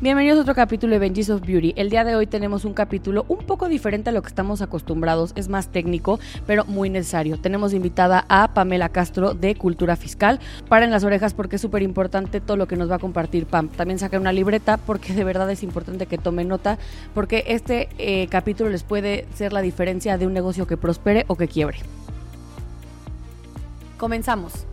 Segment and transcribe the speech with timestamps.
[0.00, 1.74] Bienvenidos a otro capítulo de Benji's of Beauty.
[1.74, 5.32] El día de hoy tenemos un capítulo un poco diferente a lo que estamos acostumbrados,
[5.34, 7.36] es más técnico, pero muy necesario.
[7.36, 10.38] Tenemos invitada a Pamela Castro de Cultura Fiscal.
[10.68, 13.70] Paren las orejas porque es súper importante todo lo que nos va a compartir Pam.
[13.70, 16.78] También saca una libreta porque de verdad es importante que tomen nota
[17.12, 21.34] porque este eh, capítulo les puede ser la diferencia de un negocio que prospere o
[21.34, 21.78] que quiebre.
[23.96, 24.64] Comenzamos.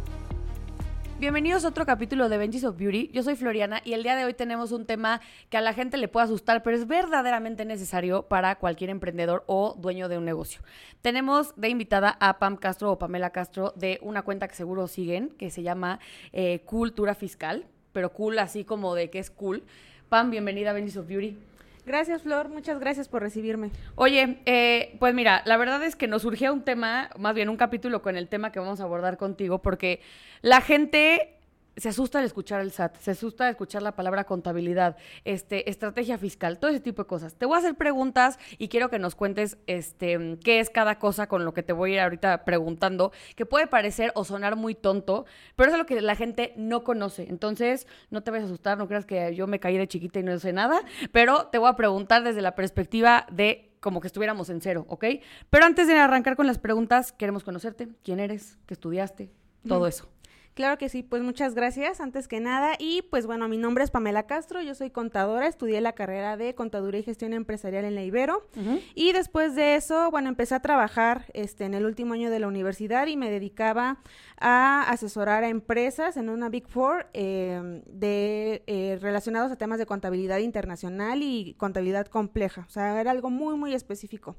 [1.17, 3.09] Bienvenidos a otro capítulo de Benji's of Beauty.
[3.13, 5.95] Yo soy Floriana y el día de hoy tenemos un tema que a la gente
[5.95, 10.59] le puede asustar, pero es verdaderamente necesario para cualquier emprendedor o dueño de un negocio.
[11.01, 15.29] Tenemos de invitada a Pam Castro o Pamela Castro de una cuenta que seguro siguen,
[15.29, 16.01] que se llama
[16.33, 19.63] eh, Cultura Fiscal, pero cool así como de que es cool.
[20.09, 21.37] Pam, bienvenida a Benji's of Beauty.
[21.85, 22.49] Gracias, Flor.
[22.49, 23.69] Muchas gracias por recibirme.
[23.95, 27.57] Oye, eh, pues mira, la verdad es que nos surgía un tema, más bien un
[27.57, 30.01] capítulo con el tema que vamos a abordar contigo, porque
[30.41, 31.34] la gente
[31.77, 36.17] se asusta al escuchar el SAT, se asusta al escuchar la palabra contabilidad, este, estrategia
[36.17, 37.35] fiscal, todo ese tipo de cosas.
[37.35, 41.27] Te voy a hacer preguntas y quiero que nos cuentes este, qué es cada cosa
[41.27, 44.75] con lo que te voy a ir ahorita preguntando, que puede parecer o sonar muy
[44.75, 47.27] tonto, pero eso es lo que la gente no conoce.
[47.29, 50.23] Entonces, no te vayas a asustar, no creas que yo me caí de chiquita y
[50.23, 54.49] no sé nada, pero te voy a preguntar desde la perspectiva de como que estuviéramos
[54.49, 55.05] en cero, ¿ok?
[55.49, 59.29] Pero antes de arrancar con las preguntas, queremos conocerte, quién eres, qué estudiaste,
[59.67, 60.09] todo eso.
[60.55, 62.75] Claro que sí, pues muchas gracias antes que nada.
[62.79, 66.55] Y pues bueno, mi nombre es Pamela Castro, yo soy contadora, estudié la carrera de
[66.55, 68.47] Contaduría y Gestión Empresarial en la Ibero.
[68.93, 72.47] Y después de eso, bueno, empecé a trabajar este, en el último año de la
[72.47, 73.99] universidad y me dedicaba
[74.39, 79.85] a asesorar a empresas en una Big Four eh, de, eh, relacionados a temas de
[79.85, 82.63] contabilidad internacional y contabilidad compleja.
[82.65, 84.37] O sea, era algo muy, muy específico.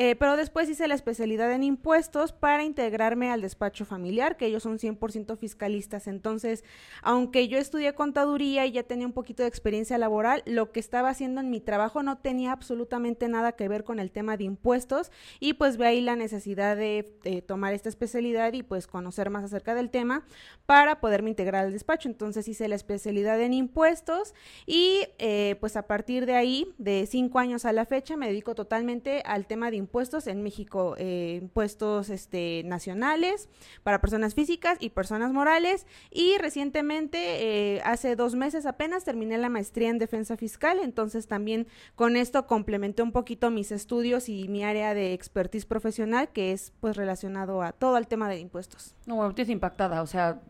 [0.00, 4.62] Eh, pero después hice la especialidad en impuestos para integrarme al despacho familiar, que ellos
[4.62, 6.06] son 100% fiscalistas.
[6.06, 6.62] Entonces,
[7.02, 11.08] aunque yo estudié contaduría y ya tenía un poquito de experiencia laboral, lo que estaba
[11.08, 15.10] haciendo en mi trabajo no tenía absolutamente nada que ver con el tema de impuestos
[15.40, 19.74] y pues ve ahí la necesidad de, tomar esta especialidad y pues conocer más acerca
[19.74, 20.24] del tema
[20.64, 22.08] para poderme integrar al despacho.
[22.08, 24.32] Entonces hice la especialidad en impuestos
[24.64, 28.54] y eh, pues a partir de ahí, de cinco años a la fecha, me dedico
[28.54, 29.87] totalmente al tema de impuestos
[30.26, 33.48] en México, eh, impuestos este, nacionales
[33.82, 35.86] para personas físicas y personas morales.
[36.10, 37.18] Y recientemente,
[37.76, 42.46] eh, hace dos meses apenas, terminé la maestría en defensa fiscal, entonces también con esto
[42.46, 47.62] complementé un poquito mis estudios y mi área de expertise profesional, que es pues relacionado
[47.62, 48.94] a todo el tema de impuestos.
[49.06, 50.40] No, bueno, impactada, o sea,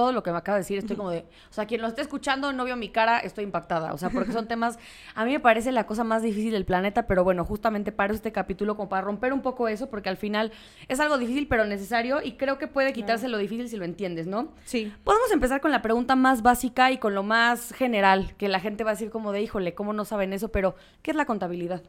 [0.00, 2.00] todo lo que me acaba de decir, estoy como de, o sea, quien lo esté
[2.00, 4.78] escuchando no vio mi cara, estoy impactada, o sea, porque son temas,
[5.14, 8.32] a mí me parece la cosa más difícil del planeta, pero bueno, justamente para este
[8.32, 10.52] capítulo como para romper un poco eso, porque al final
[10.88, 14.26] es algo difícil pero necesario y creo que puede quitarse lo difícil si lo entiendes,
[14.26, 14.54] ¿no?
[14.64, 14.90] Sí.
[15.04, 18.84] Podemos empezar con la pregunta más básica y con lo más general, que la gente
[18.84, 20.50] va a decir como de, híjole, ¿cómo no saben eso?
[20.50, 21.82] Pero, ¿qué es la contabilidad?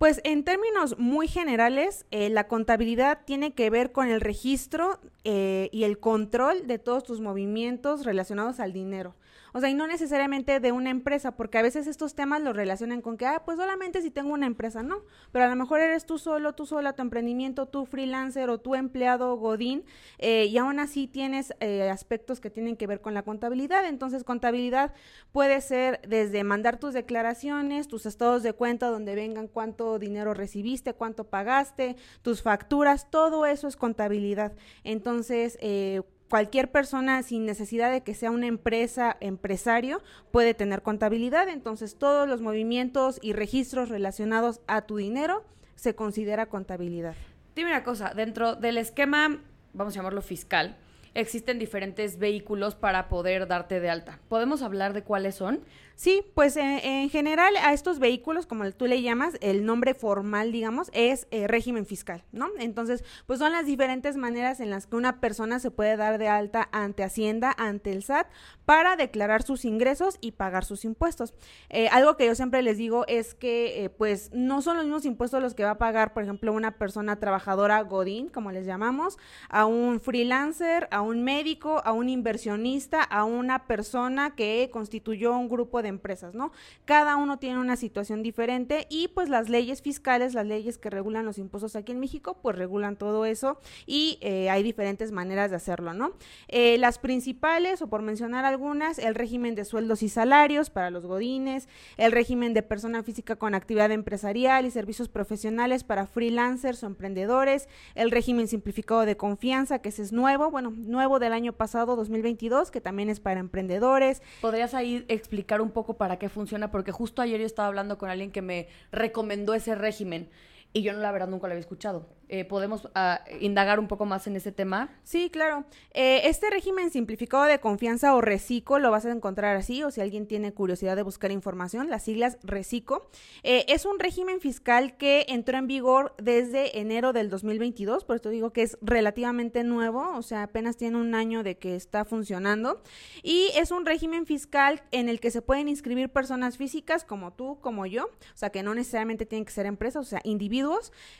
[0.00, 5.68] Pues en términos muy generales, eh, la contabilidad tiene que ver con el registro eh,
[5.72, 9.14] y el control de todos tus movimientos relacionados al dinero.
[9.52, 13.02] O sea, y no necesariamente de una empresa, porque a veces estos temas los relacionan
[13.02, 15.02] con que, ah, pues solamente si tengo una empresa, no.
[15.32, 18.74] Pero a lo mejor eres tú solo, tú sola, tu emprendimiento, tú freelancer o tu
[18.74, 19.84] empleado godín,
[20.18, 23.86] eh, y aún así tienes eh, aspectos que tienen que ver con la contabilidad.
[23.86, 24.92] Entonces, contabilidad
[25.32, 30.94] puede ser desde mandar tus declaraciones, tus estados de cuenta donde vengan cuánto dinero recibiste,
[30.94, 34.52] cuánto pagaste, tus facturas, todo eso es contabilidad.
[34.84, 41.48] Entonces, eh, cualquier persona sin necesidad de que sea una empresa, empresario, puede tener contabilidad.
[41.48, 47.16] Entonces, todos los movimientos y registros relacionados a tu dinero se considera contabilidad.
[47.56, 49.42] Dime una cosa, dentro del esquema,
[49.74, 50.76] vamos a llamarlo fiscal,
[51.14, 54.20] existen diferentes vehículos para poder darte de alta.
[54.28, 55.60] ¿Podemos hablar de cuáles son?
[56.00, 60.50] Sí, pues eh, en general a estos vehículos, como tú le llamas, el nombre formal,
[60.50, 62.48] digamos, es eh, régimen fiscal, ¿no?
[62.58, 66.26] Entonces, pues son las diferentes maneras en las que una persona se puede dar de
[66.26, 68.28] alta ante Hacienda, ante el SAT,
[68.64, 71.34] para declarar sus ingresos y pagar sus impuestos.
[71.68, 75.42] Eh, algo que yo siempre les digo es que, pues, no son los mismos impuestos
[75.42, 79.18] los que va a pagar, por ejemplo, una persona trabajadora Godín, como les llamamos,
[79.50, 85.50] a un freelancer, a un médico, a un inversionista, a una persona que constituyó un
[85.50, 86.52] grupo de empresas, ¿no?
[86.86, 91.26] Cada uno tiene una situación diferente y pues las leyes fiscales, las leyes que regulan
[91.26, 95.56] los impuestos aquí en México, pues regulan todo eso y eh, hay diferentes maneras de
[95.56, 96.12] hacerlo, ¿no?
[96.48, 101.06] Eh, las principales, o por mencionar algunas, el régimen de sueldos y salarios para los
[101.06, 106.86] godines, el régimen de persona física con actividad empresarial y servicios profesionales para freelancers o
[106.86, 111.96] emprendedores, el régimen simplificado de confianza, que ese es nuevo, bueno, nuevo del año pasado,
[111.96, 114.22] 2022, que también es para emprendedores.
[114.40, 116.70] ¿Podrías ahí explicar un poco para qué funciona?
[116.70, 120.28] Porque justo ayer yo estaba hablando con alguien que me recomendó ese régimen
[120.72, 122.06] y yo la verdad nunca lo había escuchado.
[122.32, 124.88] Eh, ¿Podemos ah, indagar un poco más en ese tema?
[125.02, 125.64] Sí, claro.
[125.94, 130.00] Eh, este régimen simplificado de confianza o RECICO lo vas a encontrar así, o si
[130.00, 133.10] alguien tiene curiosidad de buscar información, las siglas RECICO.
[133.42, 138.28] Eh, es un régimen fiscal que entró en vigor desde enero del 2022, por esto
[138.28, 142.80] digo que es relativamente nuevo, o sea, apenas tiene un año de que está funcionando.
[143.24, 147.58] Y es un régimen fiscal en el que se pueden inscribir personas físicas como tú,
[147.60, 150.59] como yo, o sea, que no necesariamente tienen que ser empresas, o sea, individuos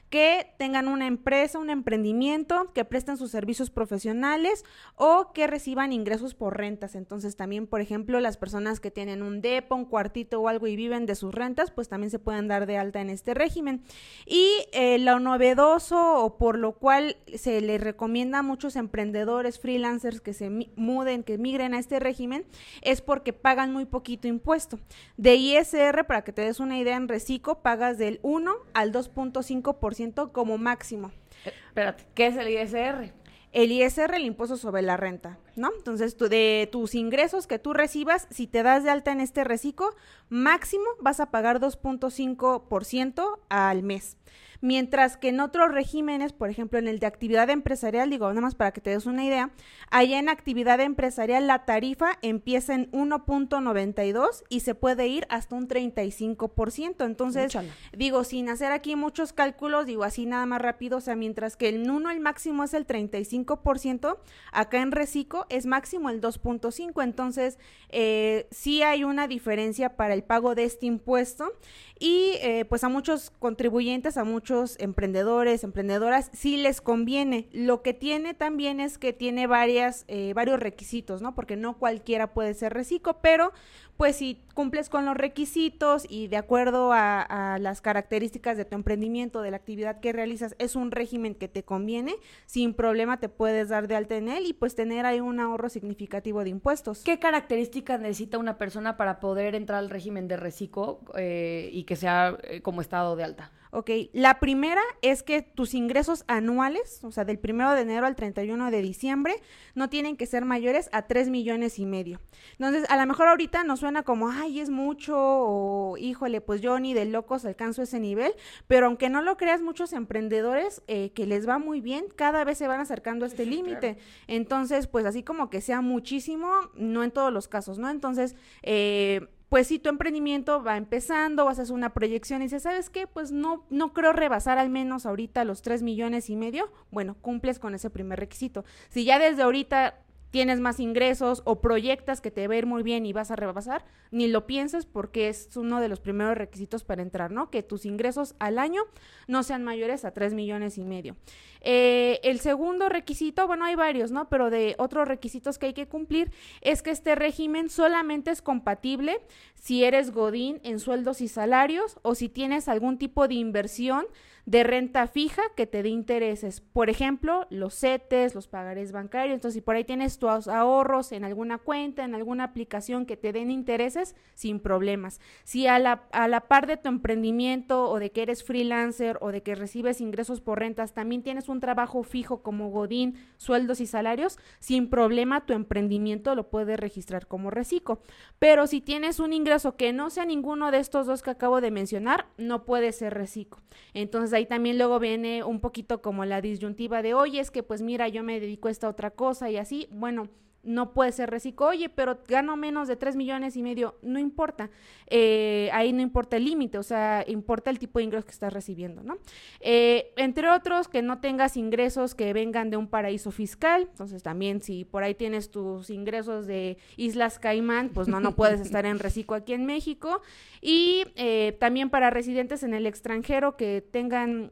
[0.09, 4.67] que tengan un una empresa, un emprendimiento, que presten sus servicios profesionales
[4.97, 6.95] o que reciban ingresos por rentas.
[6.95, 10.77] Entonces también, por ejemplo, las personas que tienen un depo, un cuartito o algo y
[10.77, 13.83] viven de sus rentas, pues también se pueden dar de alta en este régimen.
[14.27, 20.21] Y eh, lo novedoso o por lo cual se les recomienda a muchos emprendedores, freelancers
[20.21, 22.45] que se muden, que migren a este régimen,
[22.83, 24.79] es porque pagan muy poquito impuesto.
[25.17, 28.93] De ISR, para que te des una idea, en Recico pagas del 1 al
[29.32, 31.12] 2.5% como máximo
[31.44, 33.12] eh, espérate, ¿qué es el ISR?
[33.53, 35.71] El ISR, el impuesto sobre la renta, ¿no?
[35.77, 39.91] Entonces, de tus ingresos que tú recibas, si te das de alta en este reciclo,
[40.29, 44.17] máximo vas a pagar 2.5% al mes.
[44.62, 48.55] Mientras que en otros regímenes, por ejemplo, en el de actividad empresarial, digo, nada más
[48.55, 49.51] para que te des una idea,
[49.91, 55.67] allá en actividad empresarial la tarifa empieza en 1.92 y se puede ir hasta un
[55.67, 57.07] 35%.
[57.07, 57.57] Entonces,
[57.97, 61.71] digo, sin hacer aquí muchos cálculos, digo así nada más rápido, o sea, mientras que
[61.71, 64.19] el 1 el máximo es el 35%,
[64.53, 67.03] acá en Recico es máximo el 2.5.
[67.03, 67.59] Entonces,
[67.89, 71.53] eh, sí hay una diferencia para el pago de este impuesto
[71.99, 77.49] y eh, pues a muchos contribuyentes, a muchos emprendedores, emprendedoras, sí les conviene.
[77.52, 81.35] Lo que tiene también es que tiene varias, eh, varios requisitos, ¿no?
[81.35, 83.52] Porque no cualquiera puede ser reciclo, pero
[84.00, 89.43] pues si cumples con los requisitos y de acuerdo a, las características de tu emprendimiento,
[89.43, 92.14] de la actividad que realizas, es un régimen que te conviene,
[92.47, 95.69] sin problema te puedes dar de alta en él y pues tener ahí un ahorro
[95.69, 97.02] significativo de impuestos.
[97.05, 101.97] ¿Qué características necesita una persona para poder entrar al régimen de reciclo eh, y que
[101.97, 103.52] sea eh, como estado de alta?
[103.73, 108.17] Ok, la primera es que tus ingresos anuales, o sea, del primero de enero al
[108.17, 109.35] 31 de diciembre,
[109.77, 112.21] no tienen que ser mayores a 3 millones y medio.
[112.59, 116.81] Entonces, a lo mejor ahorita nos suena como, ay, es mucho, o híjole, pues yo
[116.81, 118.33] ni de locos alcanzo ese nivel,
[118.67, 122.59] pero aunque no lo creas, muchos emprendedores eh, que les va muy bien, cada vez
[122.59, 123.99] se van acercando a este límite.
[124.27, 127.89] Entonces, pues así como que sea muchísimo, no en todos los casos, ¿no?
[127.89, 132.62] Entonces, eh, pues si tu emprendimiento va empezando, vas a hacer una proyección y dices,
[132.62, 133.08] ¿sabes qué?
[133.08, 137.58] Pues no, no creo rebasar al menos ahorita los 3 millones y medio, bueno, cumples
[137.58, 138.64] con ese primer requisito.
[138.91, 139.99] Si ya desde ahorita
[140.31, 143.37] tienes más ingresos o proyectas que te va a ir muy bien y vas a
[143.37, 147.50] rebasar, ni lo pienses porque es uno de los primeros requisitos para entrar, ¿no?
[147.50, 148.82] Que tus ingresos al año
[149.27, 151.17] no sean mayores a 3 millones y medio.
[151.62, 154.29] Eh, el segundo requisito, bueno, hay varios, ¿no?
[154.29, 159.21] Pero de otros requisitos que hay que cumplir es que este régimen solamente es compatible
[159.55, 164.06] si eres Godín en sueldos y salarios o si tienes algún tipo de inversión
[164.50, 166.61] de renta fija que te dé intereses.
[166.61, 169.35] Por ejemplo, los CETES, los pagarés bancarios.
[169.35, 173.32] Entonces, si por ahí tienes tus ahorros en alguna cuenta, en alguna aplicación que te
[173.32, 175.21] den intereses, sin problemas.
[175.45, 179.30] Si a la, a la par de tu emprendimiento o de que eres freelancer o
[179.30, 183.87] de que recibes ingresos por rentas, también tienes un trabajo fijo como Godín, sueldos y
[183.87, 188.02] salarios, sin problema tu emprendimiento lo puedes registrar como reciclo.
[188.40, 191.71] Pero si tienes un ingreso que no sea ninguno de estos dos que acabo de
[191.71, 193.62] mencionar, no puede ser reciclo.
[193.95, 197.82] Entonces, ahí también luego viene un poquito como la disyuntiva de, oye, es que pues
[197.82, 200.28] mira, yo me dedico a esta otra cosa y así, bueno,
[200.62, 204.71] no puede ser reciclo, oye, pero gano menos de 3 millones y medio, no importa,
[205.07, 208.52] eh, ahí no importa el límite, o sea, importa el tipo de ingresos que estás
[208.52, 209.19] recibiendo, ¿no?
[209.61, 214.61] Eh, entre otros, que no tengas ingresos que vengan de un paraíso fiscal, entonces también
[214.61, 218.99] si por ahí tienes tus ingresos de Islas Caimán, pues no, no puedes estar en
[218.99, 220.21] reciclo aquí en México,
[220.61, 224.50] y eh, también para residentes en el extranjero que tengan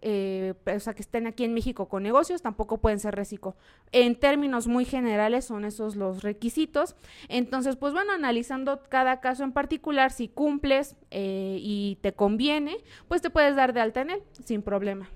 [0.00, 3.56] eh, o sea, que estén aquí en México con negocios, tampoco pueden ser reciclo.
[3.92, 6.94] En términos muy generales son esos los requisitos.
[7.28, 12.76] Entonces, pues bueno, analizando cada caso en particular, si cumples eh, y te conviene,
[13.08, 15.08] pues te puedes dar de alta en él sin problema.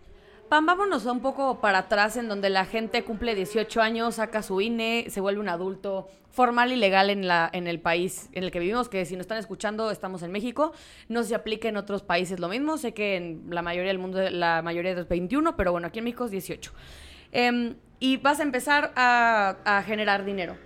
[0.52, 4.60] Pam, vámonos un poco para atrás en donde la gente cumple 18 años, saca su
[4.60, 8.50] INE, se vuelve un adulto formal y legal en, la, en el país en el
[8.50, 10.74] que vivimos, que si nos están escuchando estamos en México,
[11.08, 14.20] no se aplica en otros países lo mismo, sé que en la mayoría del mundo
[14.28, 16.70] la mayoría es 21, pero bueno, aquí en México es 18.
[17.32, 20.58] em, y vas a empezar a generar dinero.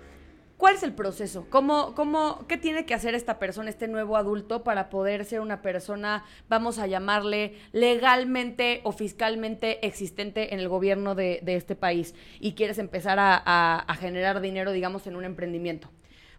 [0.57, 1.47] ¿Cuál es el proceso?
[1.51, 5.61] ¿Cómo, cómo, ¿Qué tiene que hacer esta persona, este nuevo adulto, para poder ser una
[5.61, 12.55] persona, vamos a llamarle, legalmente o fiscalmente existente en el gobierno de, este país y
[12.55, 15.91] quieres empezar a generar dinero, digamos, en un emprendimiento?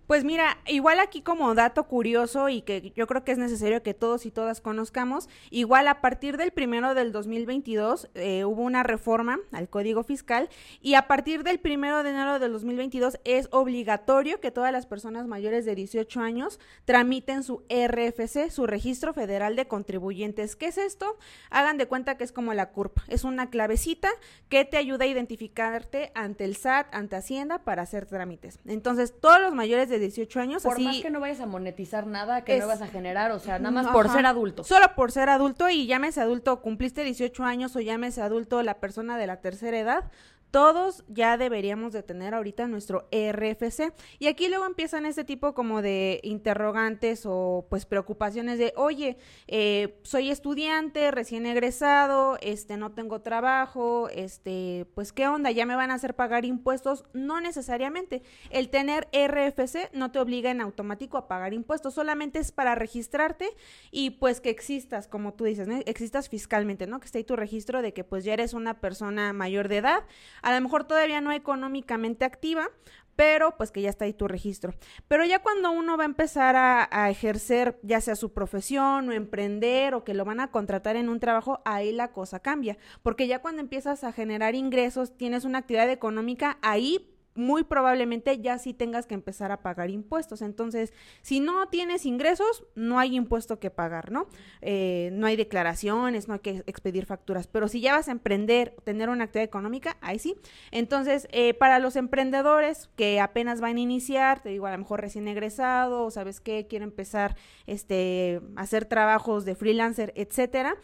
[0.08, 3.94] Pues mira, igual aquí como dato curioso y que yo creo que es necesario que
[3.94, 9.38] todos y todas conozcamos, igual a partir del primero del 2022 eh, hubo una reforma
[9.52, 10.48] al Código Fiscal
[10.82, 15.28] y a partir del primero de enero del 2022 es obligatorio que todas las personas
[15.28, 20.56] mayores de 18 años tramiten su RFC, su Registro Federal de Contribuyentes.
[20.56, 21.18] ¿Qué es esto?
[21.50, 24.08] Hagan de cuenta que es como la CURP, es una clavecita
[24.48, 28.60] que te ayuda a identificarte ante el SAT, ante Hacienda para hacer trámites.
[28.66, 30.64] Entonces, todos los mayores de 18 años.
[30.64, 33.60] Por más que no vayas a monetizar nada, que no vas a generar, o sea,
[33.60, 34.64] nada más por ser adulto.
[34.64, 39.18] Solo por ser adulto y llámese adulto, cumpliste 18 años o llámese adulto la persona
[39.18, 40.12] de la tercera edad,
[40.52, 43.94] todos ya deberíamos de tener ahorita nuestro RFC.
[44.20, 50.00] Y aquí luego empiezan este tipo como de interrogantes o pues preocupaciones de, oye, eh,
[50.04, 55.92] soy estudiante, recién egresado, este, no tengo trabajo, este, pues qué onda, ya me van
[55.92, 57.04] a hacer pagar impuestos.
[57.14, 58.24] No necesariamente.
[58.50, 63.50] El tener RFC no te obliga en automático a pagar impuestos, solamente es para registrarte
[63.92, 65.78] y pues que existas, como tú dices, ¿no?
[65.86, 67.00] existas fiscalmente, ¿no?
[67.00, 70.04] Que esté ahí tu registro de que pues ya eres una persona mayor de edad
[70.42, 72.70] a lo mejor todavía no económicamente activa,
[73.18, 74.74] pero pues que ya está ahí tu registro.
[75.10, 79.96] Pero ya cuando uno va a empezar a, ejercer ya sea su profesión o emprender
[79.96, 83.40] o que lo van a contratar en un trabajo, ahí la cosa cambia, porque ya
[83.40, 89.06] cuando empiezas a generar ingresos, tienes una actividad económica, ahí muy probablemente ya sí tengas
[89.06, 90.42] que empezar a pagar impuestos.
[90.42, 94.28] Entonces, si no tienes ingresos, no hay impuesto que pagar, ¿no?
[94.62, 97.48] Eh, no hay declaraciones, no hay que expedir facturas.
[97.48, 100.36] Pero si ya vas a emprender, tener una actividad económica, ahí sí.
[100.72, 105.02] Entonces, eh, para los emprendedores que apenas van a iniciar, te digo, a lo mejor
[105.02, 110.78] recién egresado, o sabes qué, quiero empezar este, a hacer trabajos de freelancer, etcétera.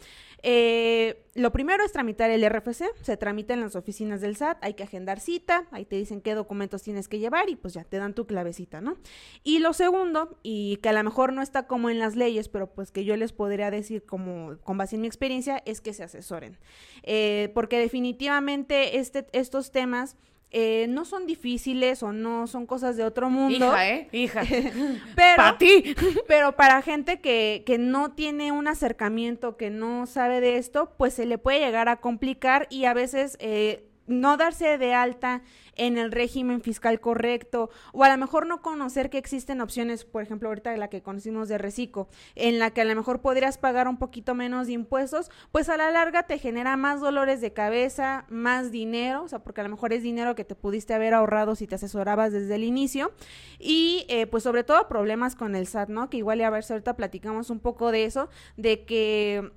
[0.46, 4.74] Eh, lo primero es tramitar el RFC, se tramita en las oficinas del SAT, hay
[4.74, 7.96] que agendar cita, ahí te dicen qué documentos tienes que llevar y pues ya te
[7.96, 8.96] dan tu clavecita, ¿no?
[9.42, 12.72] Y lo segundo, y que a lo mejor no está como en las leyes, pero
[12.72, 16.04] pues que yo les podría decir como con base en mi experiencia, es que se
[16.04, 16.58] asesoren.
[17.02, 20.16] Eh, porque definitivamente este, estos temas
[20.56, 23.66] eh, no son difíciles o no son cosas de otro mundo.
[23.66, 24.08] Hija, ¿eh?
[24.12, 24.42] Hija.
[25.16, 25.96] pero, para ti.
[26.28, 31.14] pero para gente que, que no tiene un acercamiento, que no sabe de esto, pues
[31.14, 35.42] se le puede llegar a complicar y a veces eh, no darse de alta
[35.76, 40.22] en el régimen fiscal correcto o a lo mejor no conocer que existen opciones, por
[40.22, 43.88] ejemplo, ahorita la que conocimos de Recico, en la que a lo mejor podrías pagar
[43.88, 48.26] un poquito menos de impuestos, pues a la larga te genera más dolores de cabeza,
[48.28, 51.54] más dinero, o sea, porque a lo mejor es dinero que te pudiste haber ahorrado
[51.54, 53.12] si te asesorabas desde el inicio
[53.58, 56.10] y eh, pues sobre todo problemas con el SAT, ¿no?
[56.10, 59.52] Que igual a ver si ahorita platicamos un poco de eso, de que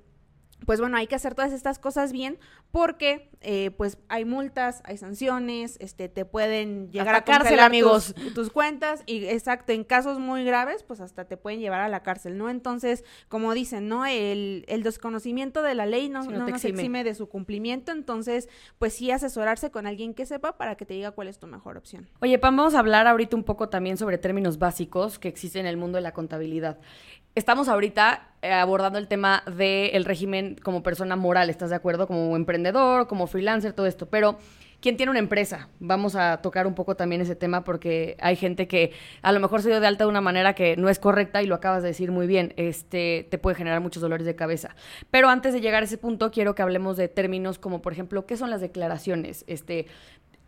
[0.66, 2.38] pues bueno, hay que hacer todas estas cosas bien
[2.70, 8.50] porque eh, pues hay multas, hay sanciones, este te pueden llegar a cárcel, amigos, tus,
[8.50, 12.36] cuentas y exacto, en casos muy graves, pues hasta te pueden llevar a la cárcel,
[12.36, 12.50] ¿no?
[12.50, 14.04] Entonces, como dicen, ¿no?
[14.04, 18.48] El, el desconocimiento de la ley no, no, nos exime de su cumplimiento, entonces,
[18.78, 21.76] pues sí asesorarse con alguien que sepa para que te diga cuál es tu mejor
[21.76, 22.08] opción.
[22.20, 25.66] Oye, Pam, vamos a hablar ahorita un poco también sobre términos básicos que existen en
[25.66, 26.78] el mundo de la contabilidad.
[27.38, 32.08] Estamos ahorita eh, abordando el tema del régimen como persona moral, ¿estás de acuerdo?
[32.08, 34.06] Como emprendedor, como freelancer, todo esto.
[34.06, 34.38] Pero,
[34.80, 35.68] ¿quién tiene una empresa?
[35.78, 38.90] Vamos a tocar un poco también ese tema porque hay gente que
[39.22, 41.46] a lo mejor se dio de alta de una manera que no es correcta y
[41.46, 42.54] lo acabas de decir muy bien.
[42.56, 44.74] Este te puede generar muchos dolores de cabeza.
[45.12, 48.26] Pero antes de llegar a ese punto, quiero que hablemos de términos como, por ejemplo,
[48.26, 49.44] ¿qué son las declaraciones?
[49.46, 49.86] Este,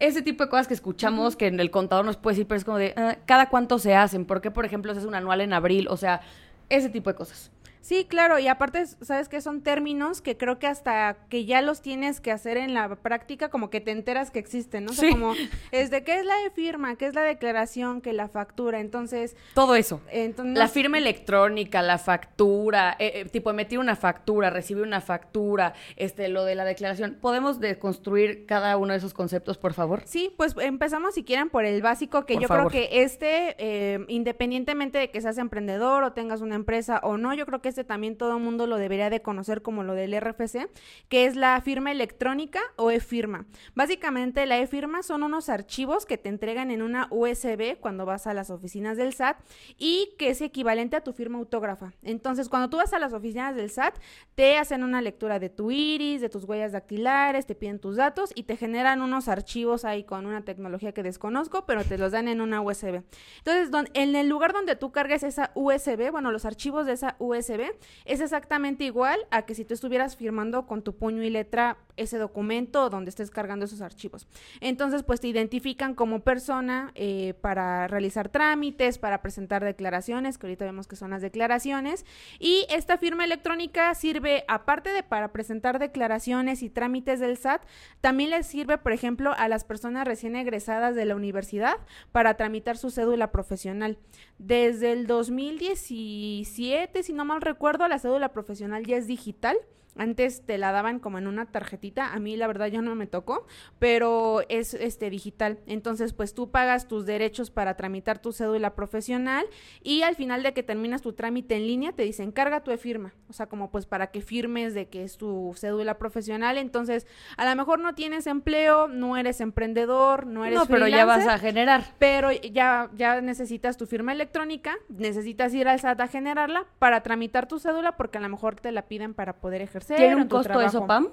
[0.01, 2.79] ese tipo de cosas que escuchamos que el contador nos puede decir, pero es como
[2.79, 4.25] de, ah, ¿cada cuánto se hacen?
[4.25, 5.87] ¿Por qué, por ejemplo, se hace un anual en abril?
[5.89, 6.23] O sea,
[6.71, 7.51] ese tipo de cosas.
[7.81, 9.41] Sí, claro, y aparte, ¿sabes qué?
[9.41, 13.49] Son términos que creo que hasta que ya los tienes que hacer en la práctica,
[13.49, 14.91] como que te enteras que existen, ¿no?
[14.91, 15.35] O sea, como,
[15.73, 19.37] es de qué es la de firma, qué es la declaración, qué la factura, entonces...
[19.55, 20.03] Todo eso.
[20.45, 26.29] la firma electrónica, la factura, eh, eh, tipo emitir una factura, recibir una factura, este,
[26.29, 27.17] lo de la declaración.
[27.21, 30.03] ¿Podemos deconstruir cada uno de esos conceptos, por favor?
[30.05, 34.99] Sí, pues empezamos, si quieren, por el básico, que yo creo que este, eh, independientemente
[34.99, 37.85] de que seas emprendedor o tengas una empresa o no, yo creo que que este
[37.85, 40.69] también todo el mundo lo debería de conocer como lo del RFC,
[41.09, 43.47] que es la firma electrónica o e-firma.
[43.75, 48.35] Básicamente la e-firma son unos archivos que te entregan en una USB cuando vas a
[48.35, 49.39] las oficinas del SAT
[49.79, 51.93] y que es equivalente a tu firma autógrafa.
[52.03, 53.97] Entonces, cuando tú vas a las oficinas del SAT,
[54.35, 58.33] te hacen una lectura de tu iris, de tus huellas dactilares, te piden tus datos
[58.35, 62.29] y te generan unos archivos ahí con una tecnología que desconozco, pero te los dan
[62.29, 63.03] en una USB.
[63.39, 67.60] Entonces, en el lugar donde tú cargues esa USB, bueno, los archivos de esa USB,
[68.05, 72.19] es exactamente igual a que si tú estuvieras firmando con tu puño y letra ese
[72.19, 74.27] documento donde estés cargando esos archivos.
[74.61, 80.65] Entonces, pues te identifican como persona eh, para realizar trámites, para presentar declaraciones, que ahorita
[80.65, 82.07] vemos que son las declaraciones,
[82.39, 87.63] y esta firma electrónica sirve, aparte de para presentar declaraciones y trámites del SAT,
[88.01, 91.77] también les sirve, por ejemplo, a las personas recién egresadas de la universidad
[92.13, 93.99] para tramitar su cédula profesional.
[94.39, 97.50] Desde el 2017, si no mal recuerdo,
[97.89, 99.57] la cédula profesional ya es digital.
[99.97, 103.07] Antes te la daban como en una tarjetita, a mí la verdad ya no me
[103.07, 103.47] tocó,
[103.79, 105.59] pero es este digital.
[105.67, 109.47] Entonces, pues tú pagas tus derechos para tramitar tu cédula profesional
[109.83, 113.15] y al final de que terminas tu trámite en línea te dicen carga tu e-firma,
[113.29, 116.57] o sea, como pues para que firmes de que es tu cédula profesional.
[116.57, 117.07] Entonces,
[117.37, 121.27] a lo mejor no tienes empleo, no eres emprendedor, no eres No, pero ya vas
[121.27, 121.85] a generar.
[121.99, 127.49] Pero ya ya necesitas tu firma electrónica, necesitas ir al SAT a generarla para tramitar
[127.49, 130.61] tu cédula porque a lo mejor te la piden para poder ejercer ¿Tiene un costo
[130.61, 131.09] eso, Pam?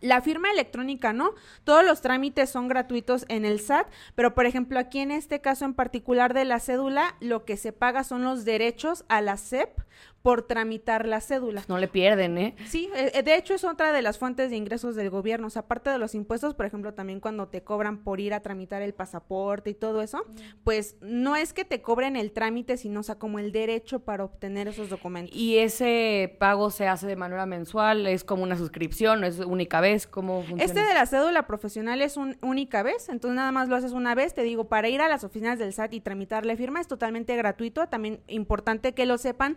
[0.00, 1.30] La firma electrónica no,
[1.64, 5.64] todos los trámites son gratuitos en el SAT, pero por ejemplo aquí en este caso
[5.64, 9.80] en particular de la cédula, lo que se paga son los derechos a la SEP
[10.26, 11.62] por tramitar la cédula.
[11.68, 12.56] No le pierden, ¿eh?
[12.66, 15.46] Sí, eh, de hecho es otra de las fuentes de ingresos del gobierno.
[15.46, 18.40] O sea, aparte de los impuestos, por ejemplo, también cuando te cobran por ir a
[18.40, 20.24] tramitar el pasaporte y todo eso,
[20.64, 24.24] pues no es que te cobren el trámite, sino, o sea, como el derecho para
[24.24, 25.32] obtener esos documentos.
[25.32, 28.08] ¿Y ese pago se hace de manera mensual?
[28.08, 29.22] ¿Es como una suscripción?
[29.22, 30.08] ¿Es única vez?
[30.08, 30.64] ¿Cómo funciona?
[30.64, 34.16] Este de la cédula profesional es un única vez, entonces nada más lo haces una
[34.16, 34.34] vez.
[34.34, 37.36] Te digo, para ir a las oficinas del SAT y tramitar la firma es totalmente
[37.36, 37.86] gratuito.
[37.86, 39.56] También importante que lo sepan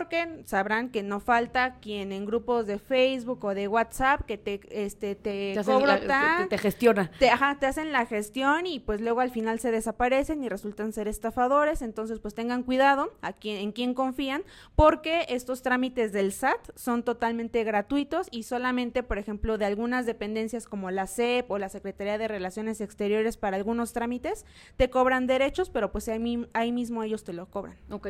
[0.00, 4.58] porque sabrán que no falta quien en grupos de Facebook o de WhatsApp que te
[4.70, 7.10] este te, te, te, gestiona.
[7.18, 10.94] Te, ajá, te hacen la gestión y pues luego al final se desaparecen y resultan
[10.94, 14.42] ser estafadores, entonces pues tengan cuidado a quien en quién confían
[14.74, 20.64] porque estos trámites del SAT son totalmente gratuitos y solamente, por ejemplo, de algunas dependencias
[20.64, 24.46] como la CEP o la Secretaría de Relaciones Exteriores para algunos trámites
[24.78, 27.76] te cobran derechos, pero pues ahí, ahí mismo ellos te lo cobran.
[27.90, 28.08] Ok.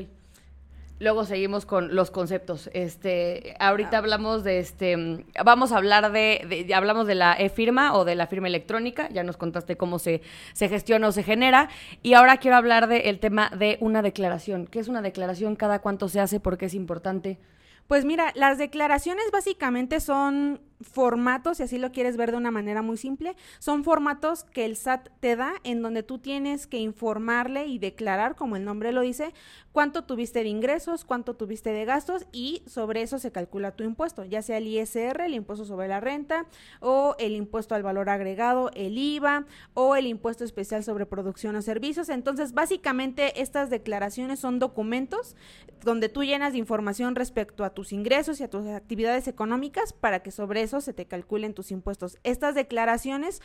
[1.00, 2.68] Luego seguimos con los conceptos.
[2.74, 8.14] Este, ahorita hablamos de este, vamos a hablar de, hablamos de la e-firma o de
[8.14, 9.08] la firma electrónica.
[9.08, 10.20] Ya nos contaste cómo se,
[10.52, 11.70] se gestiona o se genera.
[12.02, 14.66] Y ahora quiero hablar del tema de una declaración.
[14.66, 15.56] ¿Qué es una declaración?
[15.56, 16.38] ¿Cada cuánto se hace?
[16.38, 17.38] ¿Por qué es importante?
[17.86, 22.82] Pues mira, las declaraciones básicamente son formatos, si así lo quieres ver de una manera
[22.82, 27.66] muy simple, son formatos que el SAT te da en donde tú tienes que informarle
[27.66, 29.32] y declarar, como el nombre lo dice,
[29.72, 34.24] cuánto tuviste de ingresos, cuánto tuviste de gastos y sobre eso se calcula tu impuesto,
[34.24, 36.46] ya sea el ISR, el impuesto sobre la renta,
[36.80, 41.62] o el impuesto al valor agregado, el IVA, o el impuesto especial sobre producción o
[41.62, 42.08] servicios.
[42.08, 45.36] Entonces, básicamente estas declaraciones son documentos
[45.82, 50.22] donde tú llenas de información respecto a tus ingresos y a tus actividades económicas para
[50.22, 52.18] que sobre eso se te calculen tus impuestos.
[52.22, 53.42] Estas declaraciones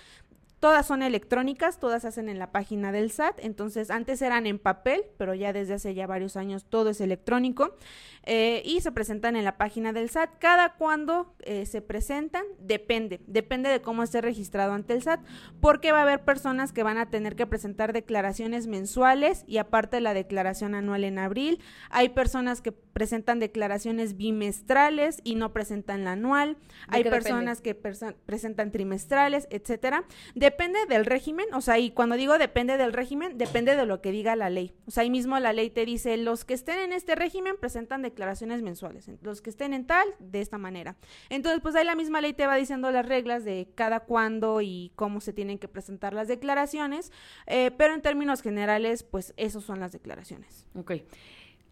[0.59, 4.57] Todas son electrónicas, todas se hacen en la página del SAT, entonces antes eran en
[4.57, 7.75] papel, pero ya desde hace ya varios años todo es electrónico
[8.23, 10.39] eh, y se presentan en la página del SAT.
[10.39, 15.21] Cada cuando eh, se presentan depende, depende de cómo esté registrado ante el SAT,
[15.59, 19.99] porque va a haber personas que van a tener que presentar declaraciones mensuales y aparte
[19.99, 21.61] la declaración anual en abril.
[21.89, 26.57] Hay personas que presentan declaraciones bimestrales y no presentan la anual.
[26.87, 30.05] Hay personas que presentan trimestrales, etcétera.
[30.45, 34.11] Depende del régimen, o sea, y cuando digo depende del régimen, depende de lo que
[34.11, 34.75] diga la ley.
[34.85, 38.03] O sea, ahí mismo la ley te dice, los que estén en este régimen presentan
[38.03, 40.97] declaraciones mensuales, los que estén en tal, de esta manera.
[41.29, 44.91] Entonces, pues ahí la misma ley te va diciendo las reglas de cada cuándo y
[44.95, 47.11] cómo se tienen que presentar las declaraciones,
[47.47, 50.67] eh, pero en términos generales, pues esas son las declaraciones.
[50.75, 50.91] Ok.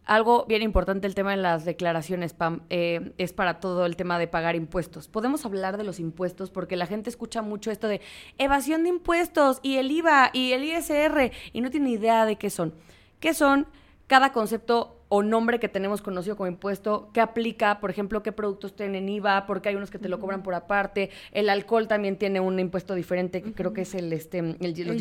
[0.05, 4.19] Algo bien importante el tema de las declaraciones, Pam, eh, es para todo el tema
[4.19, 5.07] de pagar impuestos.
[5.07, 8.01] Podemos hablar de los impuestos porque la gente escucha mucho esto de
[8.37, 12.49] evasión de impuestos y el IVA y el ISR y no tiene idea de qué
[12.49, 12.73] son.
[13.21, 13.67] ¿Qué son?
[14.07, 18.75] Cada concepto o nombre que tenemos conocido como impuesto, qué aplica, por ejemplo, qué productos
[18.75, 22.39] tienen IVA, porque hay unos que te lo cobran por aparte, el alcohol también tiene
[22.39, 24.97] un impuesto diferente, que creo que es el este el, el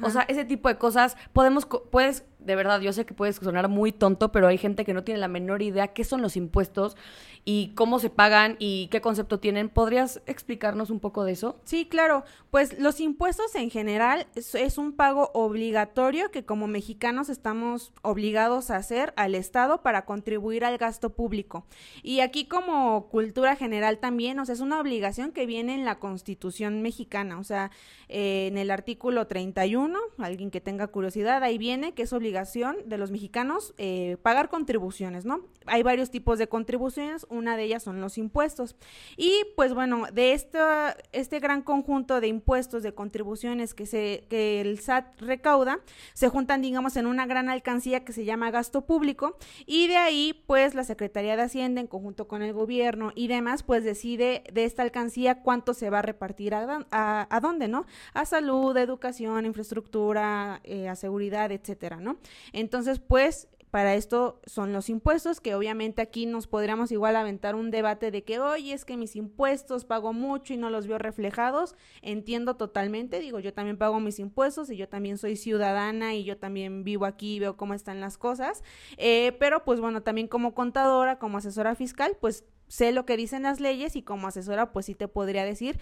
[0.00, 3.68] O sea, ese tipo de cosas podemos puedes de verdad, yo sé que puedes sonar
[3.68, 6.96] muy tonto, pero hay gente que no tiene la menor idea qué son los impuestos
[7.44, 9.68] y cómo se pagan y qué concepto tienen.
[9.68, 11.60] ¿Podrías explicarnos un poco de eso?
[11.64, 12.24] Sí, claro.
[12.50, 18.76] Pues los impuestos en general es, un pago obligatorio que como mexicanos estamos obligados a
[18.76, 21.66] hacer al Estado para contribuir al gasto público.
[22.02, 25.98] Y aquí como cultura general también, o sea, es una obligación que viene en la
[25.98, 27.70] Constitución mexicana, o sea,
[28.08, 32.96] eh, en el artículo 31, alguien que tenga curiosidad, ahí viene que es obligación de
[32.96, 35.40] los mexicanos eh, pagar contribuciones, ¿no?
[35.66, 38.76] Hay varios tipos de contribuciones, una de ellas son los impuestos.
[39.16, 44.78] Y pues bueno, de este gran conjunto de impuestos, de contribuciones que, se, que el
[44.78, 45.80] SAT recauda,
[46.14, 50.44] se juntan, digamos, en una gran alcancía que se llama gasto público y de ahí,
[50.46, 54.64] pues la Secretaría de Hacienda, en conjunto con el gobierno y demás, pues decide de
[54.64, 57.86] esta alcancía cuánto se va a repartir a, a, dónde, ¿no?
[58.14, 62.19] A salud, educación, infraestructura, eh, a seguridad, etcétera, ¿no?
[62.52, 67.70] Entonces, pues para esto son los impuestos, que obviamente aquí nos podríamos igual aventar un
[67.70, 71.76] debate de que, oye, es que mis impuestos pago mucho y no los veo reflejados.
[72.02, 76.36] Entiendo totalmente, digo, yo también pago mis impuestos y yo también soy ciudadana y yo
[76.36, 78.64] también vivo aquí y veo cómo están las cosas.
[78.96, 83.42] Eh, pero pues bueno, también como contadora, como asesora fiscal, pues sé lo que dicen
[83.42, 85.80] las leyes y como asesora pues sí te podría decir,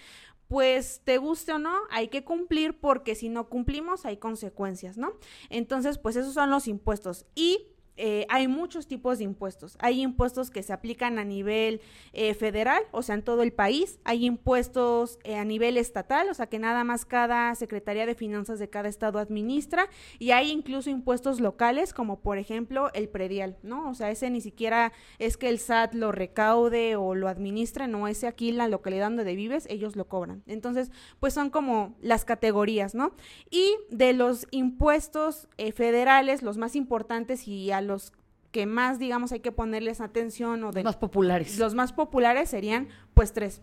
[0.49, 5.13] pues te guste o no, hay que cumplir porque si no cumplimos hay consecuencias, ¿no?
[5.51, 7.27] Entonces, pues esos son los impuestos.
[7.35, 7.67] Y
[8.01, 9.77] eh, hay muchos tipos de impuestos.
[9.81, 11.81] Hay impuestos que se aplican a nivel
[12.13, 13.99] eh, federal, o sea, en todo el país.
[14.05, 18.61] Hay impuestos eh, a nivel estatal, o sea, que nada más cada Secretaría de Finanzas
[18.61, 19.89] de cada estado administra.
[20.21, 23.91] Y hay incluso impuestos locales, como por ejemplo el predial, ¿no?
[23.91, 28.07] O sea, ese ni siquiera es que el SAT lo recaude o lo administre, no,
[28.07, 30.45] ese aquí en la localidad donde vives, ellos lo cobran.
[30.47, 33.17] Entonces, pues son como las categorías, ¿no?
[33.51, 38.13] Y de los impuestos federales, los más importantes y a los
[38.53, 40.83] que más, digamos, hay que ponerles atención o de...
[40.83, 41.59] Los más populares.
[41.59, 43.61] Los más populares serían, pues, tres.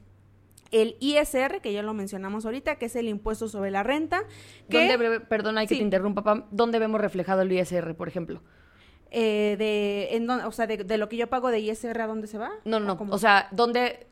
[0.71, 4.23] El ISR, que ya lo mencionamos ahorita, que es el impuesto sobre la renta.
[4.67, 6.45] ¿Dónde, perdón, hay que te interrumpa, Pam.
[6.51, 8.41] ¿Dónde vemos reflejado el ISR, por ejemplo?
[9.11, 12.37] Eh, de, en, o sea, de, lo que yo pago de ISR, ¿a dónde se
[12.37, 12.51] va?
[12.65, 14.07] No, no, o, sea, ¿dónde,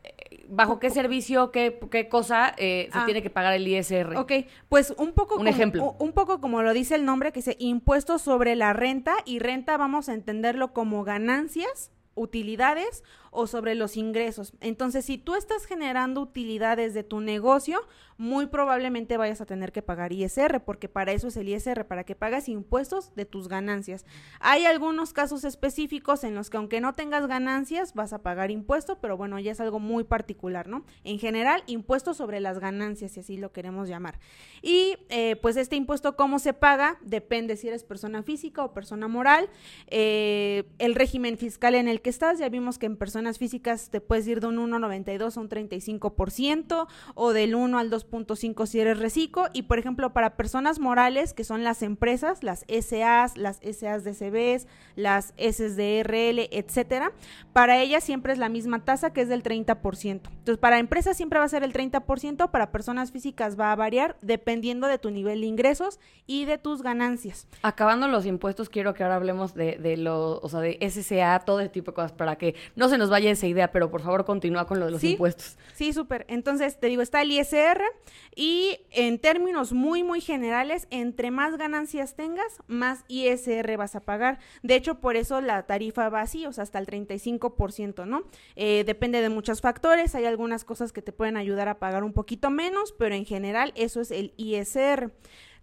[0.48, 3.06] bajo qué servicio, qué, qué cosa eh, se ah.
[3.06, 4.17] tiene que pagar el ISR?
[4.17, 4.32] Ok,
[4.69, 5.36] pues un poco...
[5.36, 5.96] Un ejemplo.
[6.00, 9.78] Un, poco como lo dice el nombre, que dice impuesto sobre la renta, y renta
[9.78, 14.54] vamos a entenderlo como ganancias, utilidades o sobre los ingresos.
[14.62, 17.82] Entonces, si tú estás generando utilidades de tu negocio,
[18.17, 22.04] muy probablemente vayas a tener que pagar ISR, porque para eso es el ISR, para
[22.04, 24.06] que pagas impuestos de tus ganancias.
[24.39, 29.00] Hay algunos casos específicos en los que aunque no tengas ganancias, vas a pagar impuesto,
[29.00, 30.86] pero bueno, ya es algo muy particular, ¿no?
[31.04, 34.19] En general, impuestos sobre las ganancias, si así lo queremos llamar.
[34.62, 36.98] Y eh, pues este impuesto, ¿cómo se paga?
[37.02, 39.50] Depende si eres persona física o persona moral.
[39.88, 44.02] Eh, el régimen fiscal en el que estás, ya vimos que en personas físicas te
[44.02, 49.00] puedes ir de un 1,92 a un 35% o del 1 al 2.5 si eres
[49.00, 54.04] reciclo y por ejemplo para personas morales que son las empresas, las SAs, las SAs
[54.04, 57.14] DCBs, las SDRL, etcétera,
[57.54, 60.20] para ellas siempre es la misma tasa que es del 30%.
[60.43, 64.17] Entonces, para empresas siempre va a ser el 30%, para personas físicas va a variar
[64.21, 67.47] dependiendo de tu nivel de ingresos y de tus ganancias.
[67.62, 71.62] Acabando los impuestos, quiero que ahora hablemos de, de lo, o sea, de SSA, todo
[71.62, 74.25] ese tipo de cosas para que no se nos vaya esa idea, pero por favor
[74.25, 75.58] continúa con lo de los impuestos.
[75.75, 76.25] Sí, súper.
[76.27, 77.82] Entonces, te digo, está el ISR
[78.36, 84.39] y en términos muy, muy generales, entre más ganancias tengas, más ISR vas a pagar.
[84.62, 88.23] De hecho, por eso la tarifa va así, o sea, hasta el 35%, ¿no?
[88.58, 92.12] Eh, depende de muchos factores, hay algunas cosas que te pueden ayudar a pagar un
[92.12, 95.12] poquito menos, pero en general eso es el ISR.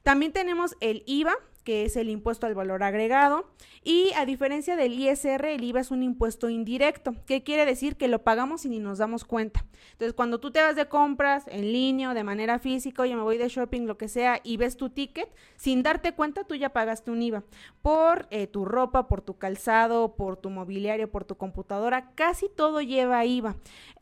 [0.03, 1.35] También tenemos el IVA,
[1.65, 3.51] que es el impuesto al valor agregado.
[3.83, 7.15] Y a diferencia del ISR, el IVA es un impuesto indirecto.
[7.27, 7.97] ¿Qué quiere decir?
[7.97, 9.65] Que lo pagamos y ni nos damos cuenta.
[9.93, 13.23] Entonces, cuando tú te vas de compras en línea o de manera física, yo me
[13.23, 16.71] voy de shopping, lo que sea, y ves tu ticket, sin darte cuenta, tú ya
[16.71, 17.45] pagaste un IVA.
[17.83, 22.81] Por eh, tu ropa, por tu calzado, por tu mobiliario, por tu computadora, casi todo
[22.81, 23.57] lleva IVA.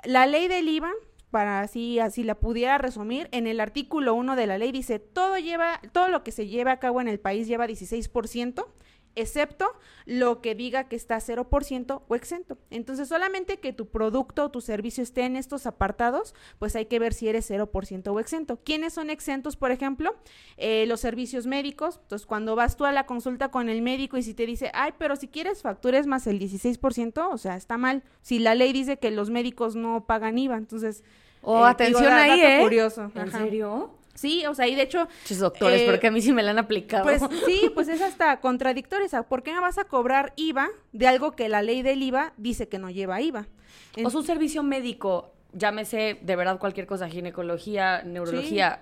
[0.04, 0.92] La ley del IVA
[1.30, 5.38] para así, así la pudiera resumir, en el artículo 1 de la ley dice, todo
[5.38, 8.66] lleva, todo lo que se lleva a cabo en el país lleva 16%,
[9.14, 9.66] excepto
[10.06, 12.56] lo que diga que está 0% o exento.
[12.70, 16.98] Entonces, solamente que tu producto o tu servicio esté en estos apartados, pues hay que
[16.98, 18.58] ver si eres 0% o exento.
[18.64, 20.16] ¿Quiénes son exentos, por ejemplo?
[20.56, 21.98] Eh, los servicios médicos.
[22.02, 24.92] Entonces, cuando vas tú a la consulta con el médico y si te dice, ay,
[24.98, 28.02] pero si quieres factures más el 16%, o sea, está mal.
[28.22, 31.04] Si la ley dice que los médicos no pagan IVA, entonces...
[31.42, 32.60] Oh, eh, atención digo, da- ahí, dato ¿eh?
[32.62, 33.12] curioso.
[33.14, 33.38] ¿En Ajá.
[33.38, 33.90] serio?
[34.18, 35.06] Sí, o sea, y de hecho...
[35.22, 37.04] Muchos doctores, Eh, porque a mí sí me la han aplicado.
[37.04, 39.06] Pues sí, pues es hasta contradictorio.
[39.06, 42.02] O sea, ¿por qué me vas a cobrar IVA de algo que la ley del
[42.02, 43.46] IVA dice que no lleva IVA?
[43.94, 48.80] En- O sea, un servicio médico, llámese de verdad cualquier cosa, ginecología, neurología,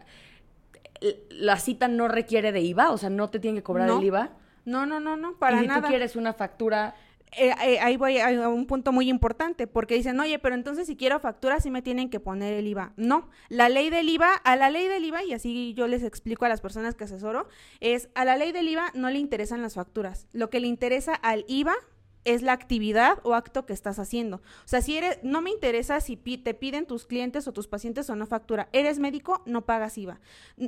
[1.31, 4.05] la cita no requiere de IVA, o sea, no te tienen que cobrar No, el
[4.05, 4.31] IVA.
[4.65, 5.83] no, no, no, no, para y si nada.
[5.83, 6.95] tú quieres una factura,
[7.39, 10.97] Eh, eh, ahí voy a un punto muy importante, porque dicen, oye, pero entonces si
[10.97, 12.93] quiero factura, sí me tienen que poner el IVA.
[12.97, 16.47] No, la ley del IVA, a la ley del IVA, y así yo les explico
[16.47, 17.47] a las personas que asesoro,
[17.81, 20.27] es a la ley del IVA no le interesan las facturas.
[20.33, 21.75] Lo que le interesa al IVA
[22.27, 24.37] es la actividad o acto que estás haciendo.
[24.37, 28.11] O sea, si eres, no me interesa si te piden tus clientes o tus pacientes
[28.11, 28.69] o no factura.
[28.73, 30.21] Eres médico, no pagas IVA.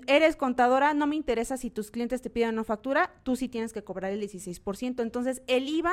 [0.07, 3.49] Eres contadora, no me interesa si tus clientes te piden o no factura, tú sí
[3.49, 5.03] tienes que cobrar el 16%.
[5.03, 5.93] Entonces, el IVA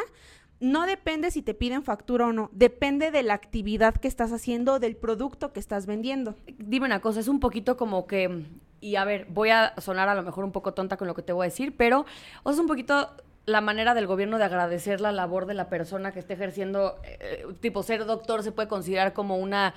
[0.60, 4.80] no depende si te piden factura o no, depende de la actividad que estás haciendo,
[4.80, 6.36] del producto que estás vendiendo.
[6.58, 8.46] dime una cosa, es un poquito como que,
[8.80, 11.24] y a ver, voy a sonar a lo mejor un poco tonta con lo que
[11.24, 12.06] te voy a decir, pero
[12.46, 13.10] es un poquito
[13.46, 17.46] la manera del gobierno de agradecer la labor de la persona que esté ejerciendo, eh,
[17.60, 19.76] tipo ser doctor se puede considerar como una,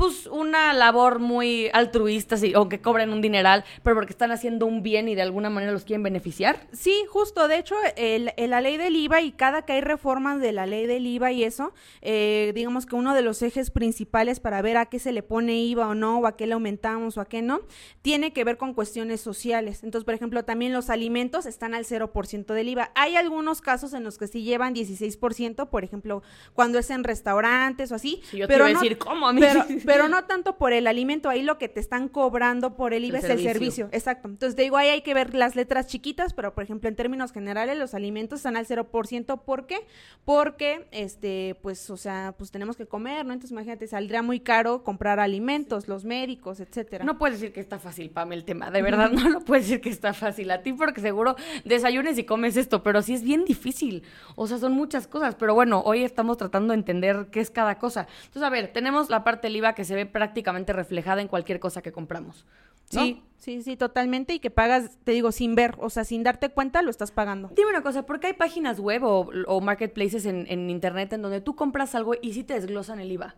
[0.00, 4.82] pues una labor muy altruista, sí, aunque cobren un dineral, pero porque están haciendo un
[4.82, 6.66] bien y de alguna manera los quieren beneficiar.
[6.72, 10.40] Sí, justo, de hecho, el, el- la ley del IVA y cada que hay reformas
[10.40, 14.40] de la ley del IVA y eso, eh, digamos que uno de los ejes principales
[14.40, 17.18] para ver a qué se le pone IVA o no, o a qué le aumentamos
[17.18, 17.60] o a qué no,
[18.00, 19.84] tiene que ver con cuestiones sociales.
[19.84, 22.90] Entonces, por ejemplo, también los alimentos están al 0% del IVA.
[22.94, 26.22] Hay algunos casos en los que sí llevan 16%, por ejemplo,
[26.54, 28.22] cuando es en restaurantes o así.
[28.30, 29.40] Si yo te pero iba a decir, ¿cómo a mí?
[29.40, 33.04] Pero, pero no tanto por el alimento, ahí lo que te están cobrando por el
[33.04, 33.52] IVA El es el servicio.
[33.52, 33.88] servicio.
[33.92, 34.28] Exacto.
[34.28, 37.32] Entonces, te digo, ahí hay que ver las letras chiquitas, pero por ejemplo, en términos
[37.32, 39.42] generales, los alimentos están al 0%.
[39.42, 39.86] ¿Por qué?
[40.24, 43.32] Porque, este, pues, o sea, pues tenemos que comer, ¿no?
[43.32, 47.04] Entonces, imagínate, saldría muy caro comprar alimentos, los médicos, etcétera.
[47.04, 48.70] No puedes decir que está fácil, Pam, el tema.
[48.70, 52.24] De verdad, no lo puedes decir que está fácil a ti, porque seguro desayunes y
[52.24, 54.02] comes esto, pero sí es bien difícil.
[54.36, 55.34] O sea, son muchas cosas.
[55.34, 58.06] Pero bueno, hoy estamos tratando de entender qué es cada cosa.
[58.24, 61.60] Entonces, a ver, tenemos la parte del IVA que se ve prácticamente reflejada en cualquier
[61.60, 62.46] cosa que compramos.
[62.92, 63.02] ¿no?
[63.02, 64.34] Sí, sí, sí, totalmente.
[64.34, 67.50] Y que pagas, te digo, sin ver, o sea, sin darte cuenta, lo estás pagando.
[67.54, 71.22] Dime una cosa, ¿por qué hay páginas web o, o marketplaces en, en internet en
[71.22, 73.36] donde tú compras algo y sí te desglosan el IVA?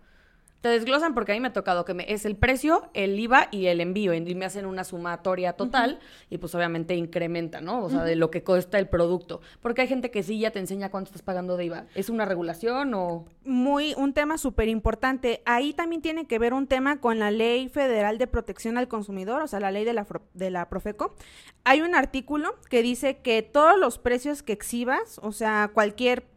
[0.62, 3.48] Te desglosan porque a mí me ha tocado que me, es el precio, el IVA
[3.51, 4.14] y el envío.
[4.14, 5.98] Y me hacen una sumatoria total
[6.31, 7.85] y pues obviamente incrementa, ¿no?
[7.85, 9.40] O sea, de lo que cuesta el producto.
[9.61, 11.87] Porque hay gente que sí ya te enseña cuánto estás pagando de IVA.
[11.94, 13.27] ¿Es una regulación o...?
[13.44, 15.42] muy un tema súper importante.
[15.44, 19.42] Ahí también tiene que ver un tema con la Ley Federal de Protección al Consumidor,
[19.42, 21.14] o sea, la ley de la, de la Profeco.
[21.64, 26.32] Hay un artículo que dice que todos los precios que exhibas, o sea, cualquier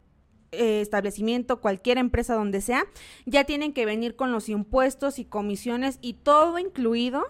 [0.51, 2.85] eh, establecimiento, cualquier empresa donde sea,
[3.25, 7.23] ya tienen que venir con los impuestos y comisiones y todo incluido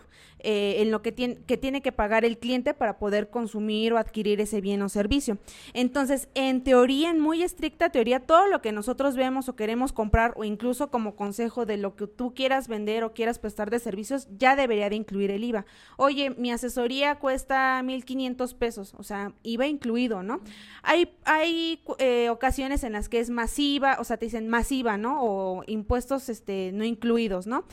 [0.48, 3.98] eh, en lo que tiene, que tiene que pagar el cliente para poder consumir o
[3.98, 5.40] adquirir ese bien o servicio.
[5.74, 10.34] Entonces, en teoría, en muy estricta teoría, todo lo que nosotros vemos o queremos comprar
[10.36, 14.28] o incluso como consejo de lo que tú quieras vender o quieras prestar de servicios,
[14.38, 15.66] ya debería de incluir el IVA.
[15.98, 20.42] Oye, mi asesoría cuesta 1.500 pesos, o sea, IVA incluido, ¿no?
[20.84, 25.22] Hay, hay eh, ocasiones en las que es masiva, o sea, te dicen masiva, ¿no?
[25.22, 27.66] O impuestos este, no incluidos, ¿no?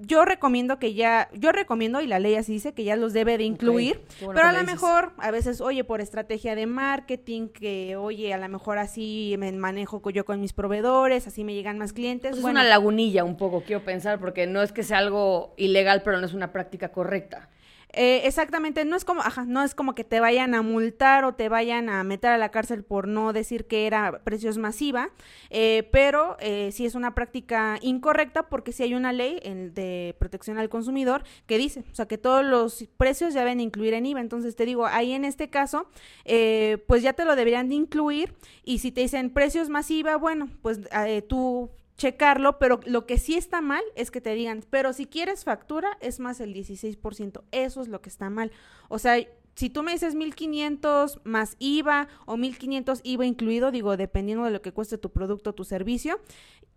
[0.00, 3.36] Yo recomiendo que ya, yo recomiendo, y la ley así dice, que ya los debe
[3.36, 7.96] de incluir, bueno pero a lo mejor, a veces, oye, por estrategia de marketing, que,
[7.96, 11.92] oye, a lo mejor así me manejo yo con mis proveedores, así me llegan más
[11.92, 12.30] clientes.
[12.30, 16.02] Pues es una lagunilla un poco, quiero pensar, porque no es que sea algo ilegal,
[16.04, 17.48] pero no es una práctica correcta.
[17.94, 21.34] Eh, exactamente, no es como, ajá, no es como que te vayan a multar o
[21.34, 25.10] te vayan a meter a la cárcel por no decir que era precios masiva,
[25.48, 29.40] eh, pero eh, sí es una práctica incorrecta porque sí hay una ley
[29.74, 33.94] de protección al consumidor que dice, o sea, que todos los precios ya deben incluir
[33.94, 34.20] en IVA.
[34.20, 35.88] Entonces te digo, ahí en este caso,
[36.24, 40.48] eh, pues ya te lo deberían de incluir y si te dicen precios masiva, bueno,
[40.60, 44.92] pues eh, tú checarlo, pero lo que sí está mal es que te digan, pero
[44.92, 48.52] si quieres factura es más el 16%, eso es lo que está mal.
[48.88, 49.18] O sea,
[49.56, 54.62] si tú me dices 1500 más IVA o 1500 IVA incluido, digo, dependiendo de lo
[54.62, 56.20] que cueste tu producto o tu servicio,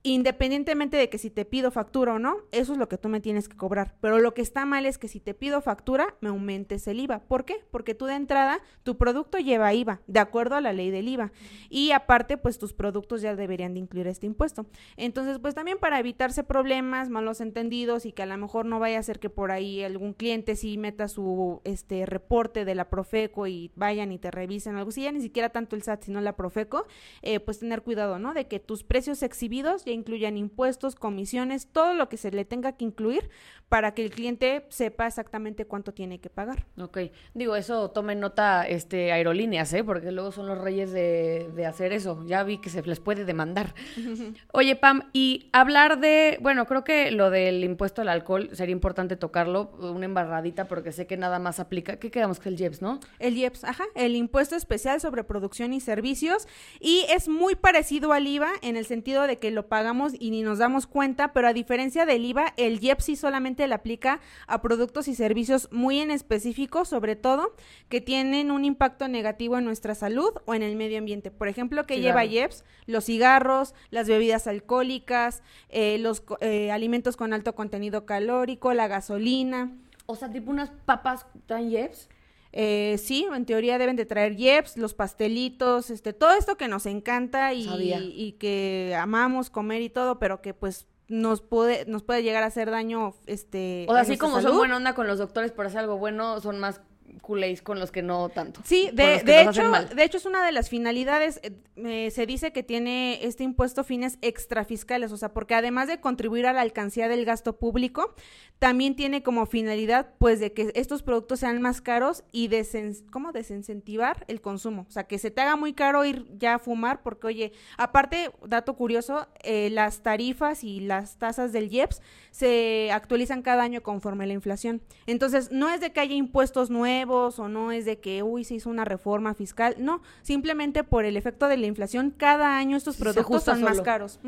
[0.03, 3.21] independientemente de que si te pido factura o no, eso es lo que tú me
[3.21, 3.95] tienes que cobrar.
[4.01, 7.19] Pero lo que está mal es que si te pido factura, me aumentes el IVA.
[7.19, 7.63] ¿Por qué?
[7.69, 11.31] Porque tú de entrada, tu producto lleva IVA, de acuerdo a la ley del IVA.
[11.69, 14.65] Y aparte, pues tus productos ya deberían de incluir este impuesto.
[14.97, 18.99] Entonces, pues también para evitarse problemas, malos entendidos y que a lo mejor no vaya
[18.99, 23.47] a ser que por ahí algún cliente sí meta su este reporte de la Profeco
[23.47, 26.35] y vayan y te revisen algo, si ya ni siquiera tanto el SAT, sino la
[26.35, 26.85] Profeco,
[27.21, 28.33] eh, pues tener cuidado, ¿no?
[28.33, 32.85] De que tus precios exhibidos incluyan impuestos, comisiones, todo lo que se le tenga que
[32.85, 33.29] incluir
[33.71, 36.65] para que el cliente sepa exactamente cuánto tiene que pagar.
[36.77, 36.97] Ok,
[37.33, 39.81] digo, eso tomen nota este, aerolíneas, ¿eh?
[39.81, 42.21] porque luego son los reyes de, de hacer eso.
[42.25, 43.73] Ya vi que se les puede demandar.
[44.51, 49.15] Oye, Pam, y hablar de, bueno, creo que lo del impuesto al alcohol sería importante
[49.15, 51.97] tocarlo, una embarradita, porque sé que nada más aplica.
[51.97, 52.99] ¿Qué quedamos que el IEPS, no?
[53.19, 56.47] El IEPS, ajá, el impuesto especial sobre producción y servicios,
[56.81, 60.29] y es muy parecido al IVA en el sentido de que lo paga pagamos y
[60.29, 64.19] ni nos damos cuenta, pero a diferencia del IVA, el IEP sí solamente le aplica
[64.45, 67.55] a productos y servicios muy en específico, sobre todo,
[67.89, 71.31] que tienen un impacto negativo en nuestra salud o en el medio ambiente.
[71.31, 77.33] Por ejemplo, que lleva IEPS, los cigarros, las bebidas alcohólicas, eh, los eh, alimentos con
[77.33, 79.71] alto contenido calórico, la gasolina.
[80.05, 82.07] O sea, tipo unas papas tan IEPS.
[82.53, 86.85] Eh, sí, en teoría deben de traer yeps, los pastelitos, este, todo esto que nos
[86.85, 92.23] encanta y, y, que amamos comer y todo, pero que pues nos puede, nos puede
[92.23, 93.85] llegar a hacer daño, este.
[93.89, 96.81] O así como son buena onda con los doctores por hacer algo bueno, son más
[97.21, 98.61] culéis con los que no tanto.
[98.63, 101.41] Sí, de, de hecho, de hecho es una de las finalidades,
[101.75, 106.45] eh, se dice que tiene este impuesto fines extrafiscales, o sea, porque además de contribuir
[106.47, 108.15] a la alcancía del gasto público,
[108.59, 113.31] también tiene como finalidad, pues, de que estos productos sean más caros y desen ¿cómo?
[113.31, 117.01] desincentivar el consumo, o sea, que se te haga muy caro ir ya a fumar,
[117.01, 123.41] porque, oye, aparte, dato curioso, eh, las tarifas y las tasas del IEPS se actualizan
[123.41, 124.81] cada año conforme la inflación.
[125.05, 128.55] Entonces, no es de que haya impuestos nuevos, o no es de que, uy, se
[128.55, 129.75] hizo una reforma fiscal.
[129.77, 134.19] No, simplemente por el efecto de la inflación, cada año estos productos son más caros.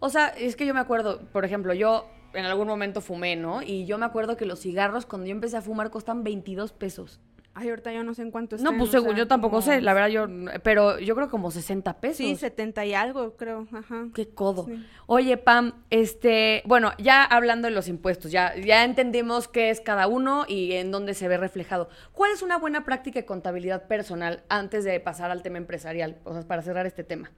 [0.00, 3.62] O sea, es que yo me acuerdo, por ejemplo, yo en algún momento fumé, ¿no?
[3.62, 7.20] Y yo me acuerdo que los cigarros, cuando yo empecé a fumar, costan 22 pesos.
[7.54, 10.08] Ay, ahorita yo no sé en cuánto No, pues según yo tampoco sé, la verdad
[10.08, 10.26] yo,
[10.62, 12.16] pero yo creo como 60 pesos.
[12.16, 14.06] Sí, 70 y algo, creo, ajá.
[14.14, 14.68] Qué codo.
[15.06, 20.06] Oye, Pam, este, bueno, ya hablando de los impuestos, ya, ya entendimos qué es cada
[20.06, 21.90] uno y en dónde se ve reflejado.
[22.12, 26.18] ¿Cuál es una buena práctica de contabilidad personal antes de pasar al tema empresarial?
[26.24, 27.30] O sea, para cerrar este tema.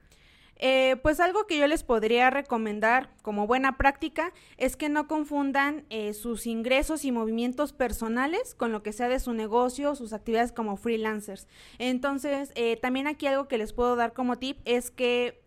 [0.57, 5.85] Eh, pues algo que yo les podría recomendar como buena práctica es que no confundan
[5.89, 10.51] eh, sus ingresos y movimientos personales con lo que sea de su negocio, sus actividades
[10.51, 11.47] como freelancers.
[11.77, 15.43] Entonces, eh, también aquí algo que les puedo dar como tip es que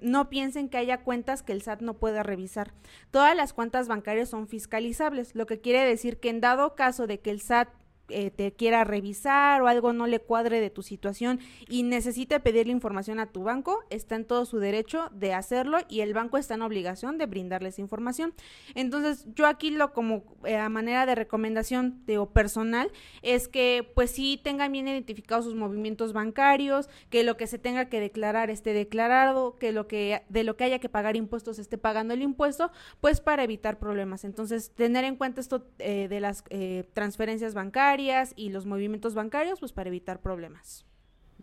[0.00, 2.74] no piensen que haya cuentas que el SAT no pueda revisar.
[3.12, 7.20] Todas las cuentas bancarias son fiscalizables, lo que quiere decir que en dado caso de
[7.20, 7.68] que el SAT
[8.10, 12.72] eh, te quiera revisar o algo no le cuadre de tu situación y necesite pedirle
[12.72, 16.54] información a tu banco, está en todo su derecho de hacerlo y el banco está
[16.54, 18.34] en obligación de brindarles información.
[18.74, 22.90] Entonces, yo aquí lo como eh, a manera de recomendación o personal
[23.22, 27.88] es que pues sí tengan bien identificados sus movimientos bancarios, que lo que se tenga
[27.88, 31.78] que declarar esté declarado, que lo que de lo que haya que pagar impuestos esté
[31.78, 32.70] pagando el impuesto,
[33.00, 34.24] pues para evitar problemas.
[34.24, 36.44] Entonces, tener en cuenta esto eh, de las
[36.92, 37.99] transferencias bancarias
[38.36, 40.84] y los movimientos bancarios, pues para evitar problemas.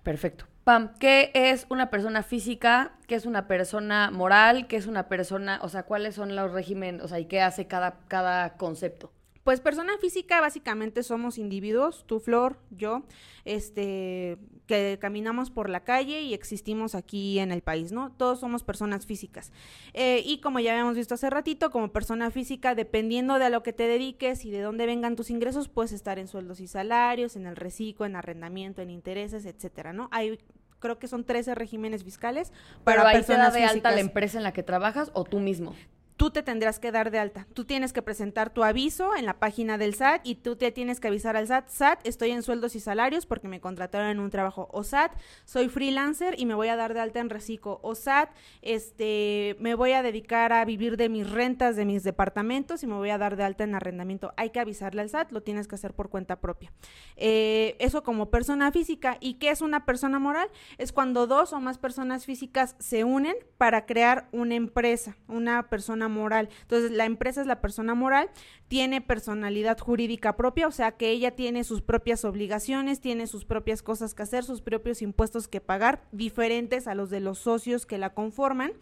[0.03, 0.45] Perfecto.
[0.63, 2.93] Pam, ¿qué es una persona física?
[3.07, 4.67] ¿Qué es una persona moral?
[4.67, 7.67] ¿Qué es una persona, o sea, cuáles son los regímenes, o sea, y qué hace
[7.67, 9.11] cada, cada concepto?
[9.47, 13.03] Pues persona física básicamente somos individuos, tú Flor, yo,
[13.45, 18.11] este, que caminamos por la calle y existimos aquí en el país, ¿no?
[18.11, 19.53] Todos somos personas físicas.
[19.93, 23.63] Eh, y como ya habíamos visto hace ratito, como persona física, dependiendo de a lo
[23.63, 27.37] que te dediques y de dónde vengan tus ingresos, puedes estar en sueldos y salarios,
[27.37, 30.09] en el reciclo, en arrendamiento, en intereses, etcétera, ¿no?
[30.11, 30.39] Hay
[30.79, 32.51] creo que son 13 regímenes fiscales
[32.83, 35.23] para Pero ahí personas te da de alta la empresa en la que trabajas o
[35.23, 35.73] tú mismo
[36.17, 37.47] tú te tendrás que dar de alta.
[37.53, 40.99] Tú tienes que presentar tu aviso en la página del SAT y tú te tienes
[40.99, 44.31] que avisar al SAT, SAT, estoy en sueldos y salarios porque me contrataron en un
[44.31, 44.67] trabajo.
[44.71, 45.13] O SAT,
[45.45, 47.79] soy freelancer y me voy a dar de alta en reciclo.
[47.83, 48.31] O SAT,
[48.63, 52.95] este, me voy a dedicar a vivir de mis rentas de mis departamentos y me
[52.95, 54.33] voy a dar de alta en arrendamiento.
[54.37, 56.73] Hay que avisarle al SAT, lo tienes que hacer por cuenta propia.
[57.15, 59.17] Eh, eso como persona física.
[59.19, 60.49] ¿Y qué es una persona moral?
[60.79, 66.06] Es cuando dos o más personas físicas se unen para crear una empresa, una persona
[66.07, 66.49] moral.
[66.61, 68.29] Entonces, la empresa es la persona moral.
[68.67, 73.81] Tiene personalidad jurídica propia, o sea que ella tiene sus propias obligaciones, tiene sus propias
[73.81, 77.97] cosas que hacer, sus propios impuestos que pagar, diferentes a los de los socios que
[77.97, 78.73] la conforman.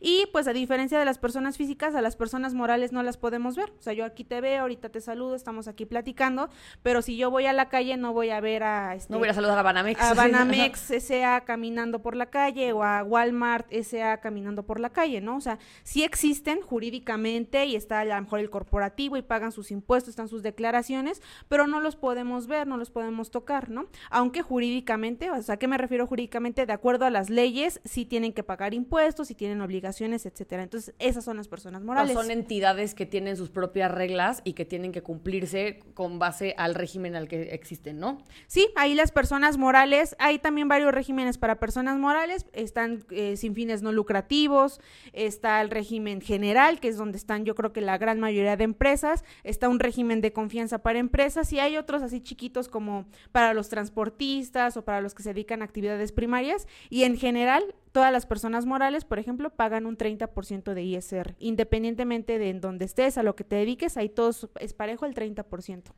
[0.00, 3.56] Y pues a diferencia de las personas físicas, a las personas morales no las podemos
[3.56, 3.72] ver.
[3.78, 6.48] O sea, yo aquí te veo, ahorita te saludo, estamos aquí platicando,
[6.82, 8.94] pero si yo voy a la calle no voy a ver a...
[8.94, 10.00] Este, no voy a saludar a Banamex.
[10.00, 11.42] A Banamex S.A.
[11.42, 14.18] caminando por la calle o a Walmart S.A.
[14.20, 15.36] caminando por la calle, ¿no?
[15.36, 19.72] O sea, sí existen jurídicamente y está a lo mejor el corporativo y pagan sus
[19.72, 23.88] impuestos, están sus declaraciones, pero no los podemos ver, no los podemos tocar, ¿no?
[24.08, 26.66] Aunque jurídicamente, o sea, ¿a qué me refiero jurídicamente?
[26.66, 30.62] De acuerdo a las leyes, sí tienen que pagar impuestos, sí tienen obligaciones, etcétera.
[30.62, 32.14] Entonces, esas son las personas morales.
[32.14, 36.76] son entidades que tienen sus propias reglas y que tienen que cumplirse con base al
[36.76, 38.18] régimen al que existen, ¿no?
[38.46, 43.56] Sí, ahí las personas morales, hay también varios regímenes para personas morales, están eh, sin
[43.56, 44.80] fines no lucrativos,
[45.12, 48.62] está el régimen general, que es donde están yo creo que la gran mayoría de
[48.62, 53.54] empresas, está un régimen de confianza para empresas y hay otros así chiquitos como para
[53.54, 56.66] los transportistas o para los que se dedican a actividades primarias.
[56.90, 62.40] Y en general todas las personas morales, por ejemplo, pagan un 30% de ISR, independientemente
[62.40, 65.92] de en dónde estés, a lo que te dediques, ahí todos es parejo el 30%.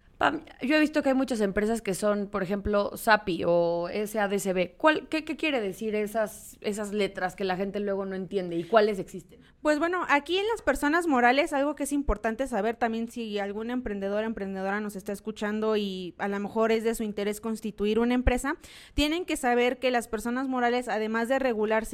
[0.61, 4.77] yo he visto que hay muchas empresas que son, por ejemplo, SAPI o SADCB.
[4.77, 8.65] ¿Cuál, qué, qué, quiere decir esas, esas letras que la gente luego no entiende y
[8.65, 9.41] cuáles existen?
[9.63, 13.71] Pues bueno, aquí en las personas morales, algo que es importante saber también si algún
[13.71, 17.99] emprendedor o emprendedora nos está escuchando y a lo mejor es de su interés constituir
[17.99, 18.59] una empresa,
[18.95, 21.41] tienen que saber que las personas morales, además de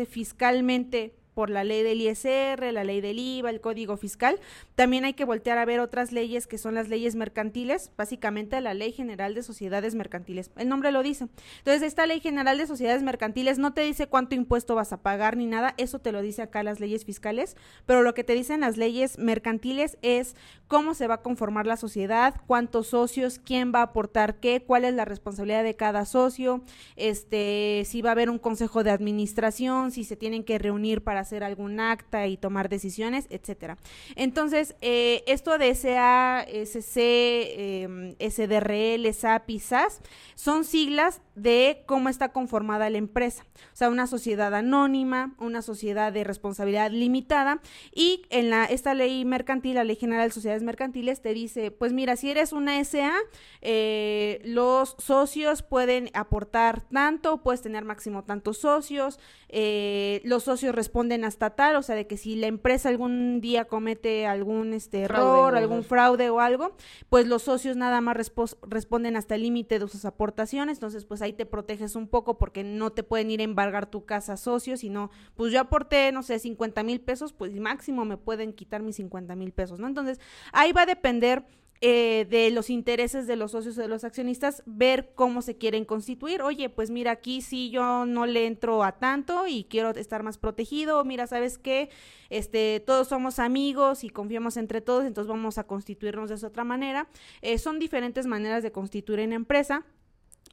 [0.07, 4.39] fiscalmente por la ley del ISR, la ley del IVA, el código fiscal.
[4.75, 8.75] También hay que voltear a ver otras leyes que son las leyes mercantiles, básicamente la
[8.75, 10.51] Ley General de Sociedades Mercantiles.
[10.57, 11.29] El nombre lo dice.
[11.59, 15.37] Entonces, esta Ley General de Sociedades Mercantiles no te dice cuánto impuesto vas a pagar
[15.37, 17.57] ni nada, eso te lo dice acá las leyes fiscales,
[17.87, 20.37] pero lo que te dicen las leyes mercantiles es
[20.69, 24.85] cómo se va a conformar la sociedad, cuántos socios, quién va a aportar qué, cuál
[24.85, 26.63] es la responsabilidad de cada socio,
[26.97, 31.22] este, si va a haber un consejo de administración, si se tienen que reunir para
[31.23, 33.79] hacer algún acta y tomar decisiones, etcétera.
[34.17, 40.01] Entonces, eh, esto de SA, SC, eh, SDRL, SAP y SAS
[40.35, 43.45] son siglas de cómo está conformada la empresa.
[43.73, 47.61] O sea, una sociedad anónima, una sociedad de responsabilidad limitada
[47.95, 51.93] y en la, esta ley mercantil, la Ley General de Sociedades Mercantiles, te dice, pues
[51.93, 53.13] mira, si eres una SA,
[53.61, 59.19] eh, los socios pueden aportar tanto, puedes tener máximo tantos socios,
[59.49, 63.67] eh, los socios responden hasta tal, o sea, de que si la empresa algún día
[63.67, 66.77] comete algún este, error, algún fraude o algo,
[67.09, 68.17] pues los socios nada más
[68.63, 72.65] responden hasta el límite de sus aportaciones, entonces pues ahí te proteges un poco porque
[72.65, 76.39] no te pueden ir a embargar tu casa socios, sino pues yo aporté, no sé,
[76.39, 79.87] 50 mil pesos, pues máximo me pueden quitar mis 50 mil pesos, ¿no?
[79.87, 80.21] Entonces
[80.53, 81.45] ahí va a depender
[81.85, 86.41] eh, de los intereses de los socios de los accionistas, ver cómo se quieren constituir.
[86.41, 90.39] Oye, pues mira, aquí sí yo no le entro a tanto y quiero estar más
[90.39, 91.05] protegido.
[91.05, 91.91] Mira, ¿sabes qué?
[92.31, 96.63] Este, todos somos amigos y confiamos entre todos, entonces vamos a constituirnos de esa otra
[96.63, 97.09] manera.
[97.41, 99.85] Eh, son diferentes maneras de constituir en empresa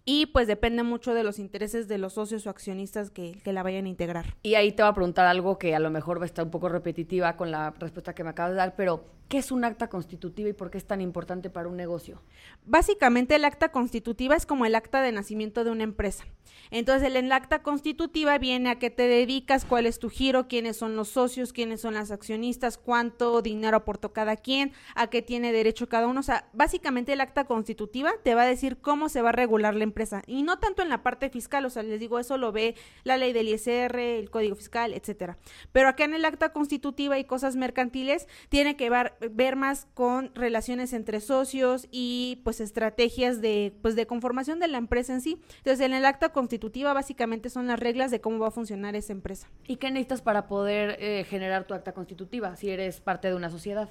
[0.06, 3.62] y pues depende mucho de los intereses de los socios o accionistas que, que, la
[3.62, 4.36] vayan a integrar.
[4.42, 6.50] Y ahí te va a preguntar algo que a lo mejor va a estar un
[6.50, 9.90] poco repetitiva con la respuesta que me acabas de dar, pero ¿Qué es un acta
[9.90, 12.20] constitutiva y por qué es tan importante para un negocio?
[12.66, 16.26] Básicamente el acta constitutiva es como el acta de nacimiento de una empresa.
[16.72, 20.96] Entonces el, acta constitutiva viene a qué te dedicas, cuál es tu giro, quiénes son
[20.96, 25.88] los socios, quiénes son las accionistas, cuánto dinero aportó cada quien, a qué tiene derecho
[25.88, 26.20] cada uno.
[26.20, 29.76] O sea, básicamente el acta constitutiva te va a decir cómo se va a regular
[29.76, 32.52] la empresa y no tanto en la parte fiscal, o sea, les digo, eso lo
[32.52, 35.38] ve la ley del ISR, el código fiscal, etcétera.
[35.72, 40.34] Pero acá en el acta constitutiva y cosas mercantiles tiene que ver ver más con
[40.36, 45.42] relaciones entre socios y pues estrategias de pues de conformación de la empresa en sí.
[45.58, 49.14] Entonces, en el acta constitutiva básicamente son las reglas de cómo va a funcionar esa
[49.14, 49.48] empresa.
[49.68, 53.50] ¿Y qué necesitas para poder eh, generar tu acta constitutiva si eres parte de una
[53.50, 53.90] sociedad?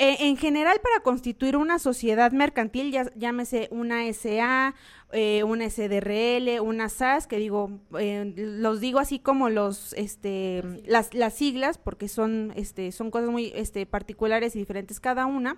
[0.00, 4.76] Eh, en general, para constituir una sociedad mercantil, ya, llámese una SA,
[5.10, 11.14] eh, una SDRL, una SAS, que digo, eh, los digo así como los, este, las,
[11.14, 15.56] las siglas, porque son, este, son cosas muy, este, particulares y diferentes cada una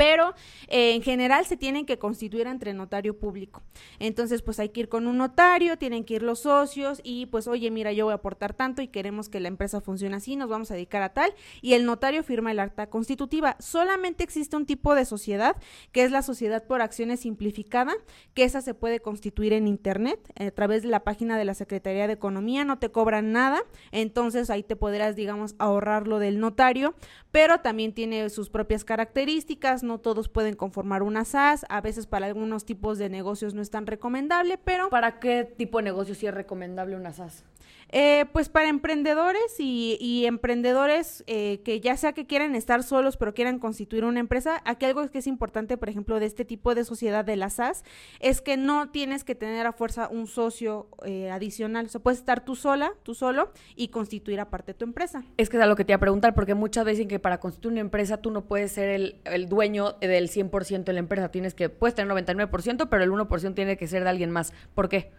[0.00, 0.32] pero
[0.68, 3.62] eh, en general se tienen que constituir entre notario público.
[3.98, 7.46] Entonces, pues hay que ir con un notario, tienen que ir los socios y pues,
[7.46, 10.48] oye, mira, yo voy a aportar tanto y queremos que la empresa funcione así, nos
[10.48, 13.56] vamos a dedicar a tal, y el notario firma el acta constitutiva.
[13.58, 15.54] Solamente existe un tipo de sociedad,
[15.92, 17.92] que es la sociedad por acciones simplificada,
[18.32, 22.06] que esa se puede constituir en Internet, a través de la página de la Secretaría
[22.06, 23.60] de Economía, no te cobran nada,
[23.92, 26.94] entonces ahí te podrás, digamos, ahorrar lo del notario,
[27.30, 32.26] pero también tiene sus propias características, no todos pueden conformar una SAS, a veces para
[32.26, 34.88] algunos tipos de negocios no es tan recomendable, pero...
[34.88, 37.44] ¿Para qué tipo de negocio sí es recomendable una SAS?
[37.92, 43.34] Eh, pues para emprendedores y, emprendedores eh, que ya sea que quieran estar solos pero
[43.34, 46.84] quieran constituir una empresa, aquí algo que es importante, por ejemplo, de este tipo de
[46.84, 47.84] sociedad de la SAS,
[48.20, 52.20] es que no tienes que tener a fuerza un socio eh, adicional, o sea, puedes
[52.20, 55.24] estar tú sola, tú solo y constituir aparte tu empresa.
[55.36, 57.40] Es que es algo que te iba a preguntar, porque muchas veces dicen que para
[57.40, 61.30] constituir una empresa tú no puedes ser el, el dueño del 100% de la empresa,
[61.30, 64.52] tienes que, puedes tener 99%, pero el 1% tiene que ser de alguien más.
[64.74, 65.10] ¿Por qué?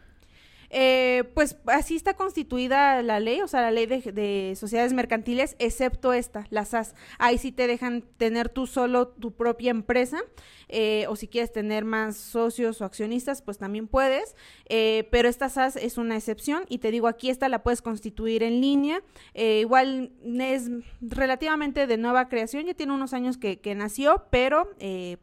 [0.73, 6.13] Eh, pues así está constituida la ley, o sea, la ley de, sociedades mercantiles, excepto
[6.13, 6.95] esta, la SAS.
[7.19, 10.19] Ahí sí te dejan tener tú solo tu propia empresa,
[10.69, 14.37] eh, o si quieres tener más socios o accionistas, pues también puedes,
[14.69, 18.41] eh, pero esta SAS es una excepción y te digo, aquí esta la puedes constituir
[18.41, 19.03] en línea,
[19.33, 20.69] igual es
[21.01, 24.69] relativamente de nueva creación, ya tiene unos años que, nació, pero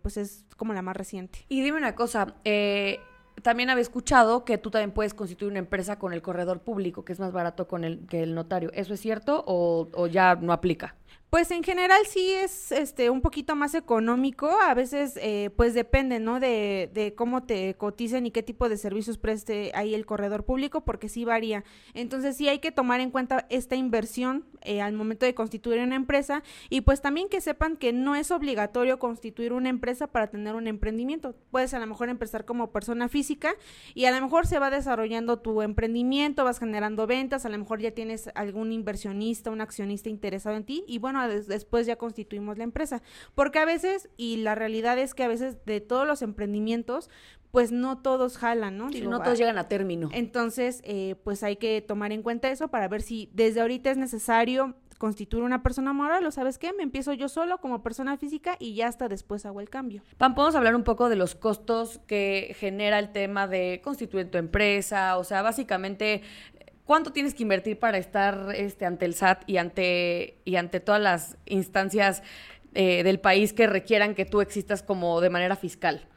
[0.03, 1.46] pues es como la más reciente.
[1.49, 2.99] Y dime una cosa, eh
[3.43, 7.12] también había escuchado que tú también puedes constituir una empresa con el corredor público, que
[7.12, 8.70] es más barato con el, que el notario.
[8.74, 10.95] ¿Eso es cierto o, o ya no aplica?
[11.30, 16.20] Pues en general sí es este un poquito más económico, a veces eh, pues depende,
[16.20, 16.40] ¿no?
[16.40, 20.86] De, de, cómo te coticen y qué tipo de servicios preste ahí el corredor público,
[20.86, 21.64] porque sí varía.
[21.92, 25.96] Entonces sí hay que tomar en cuenta esta inversión eh, al momento de constituir una
[25.96, 30.54] empresa y pues también que sepan que no es obligatorio constituir una empresa para tener
[30.54, 31.34] un emprendimiento.
[31.50, 33.54] Puedes a lo mejor empezar como persona física
[33.94, 37.80] y a lo mejor se va desarrollando tu emprendimiento, vas generando ventas, a lo mejor
[37.80, 42.64] ya tienes algún inversionista, un accionista interesado en ti y bueno, después ya constituimos la
[42.64, 43.02] empresa.
[43.34, 47.10] Porque a veces, y la realidad es que a veces de todos los emprendimientos,
[47.50, 48.90] pues no todos jalan, ¿no?
[48.90, 50.10] no todos llegan a término.
[50.12, 53.96] Entonces, eh, pues hay que tomar en cuenta eso para ver si desde ahorita es
[53.96, 58.56] necesario constituir una persona moral o sabes qué, me empiezo yo solo como persona física
[58.58, 60.02] y ya hasta después hago el cambio.
[60.18, 64.38] Pam, podemos hablar un poco de los costos que genera el tema de constituir tu
[64.38, 66.22] empresa, o sea, básicamente
[66.89, 71.03] ¿Cuánto tienes que invertir para estar este, ante el SAT y ante, y ante todas
[71.03, 72.22] las instancias
[72.72, 76.09] eh, del país que requieran que tú existas como de manera fiscal?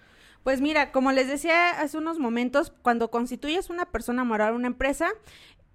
[0.46, 5.10] Pues mira, como les decía hace unos momentos, cuando constituyes una persona moral, una empresa,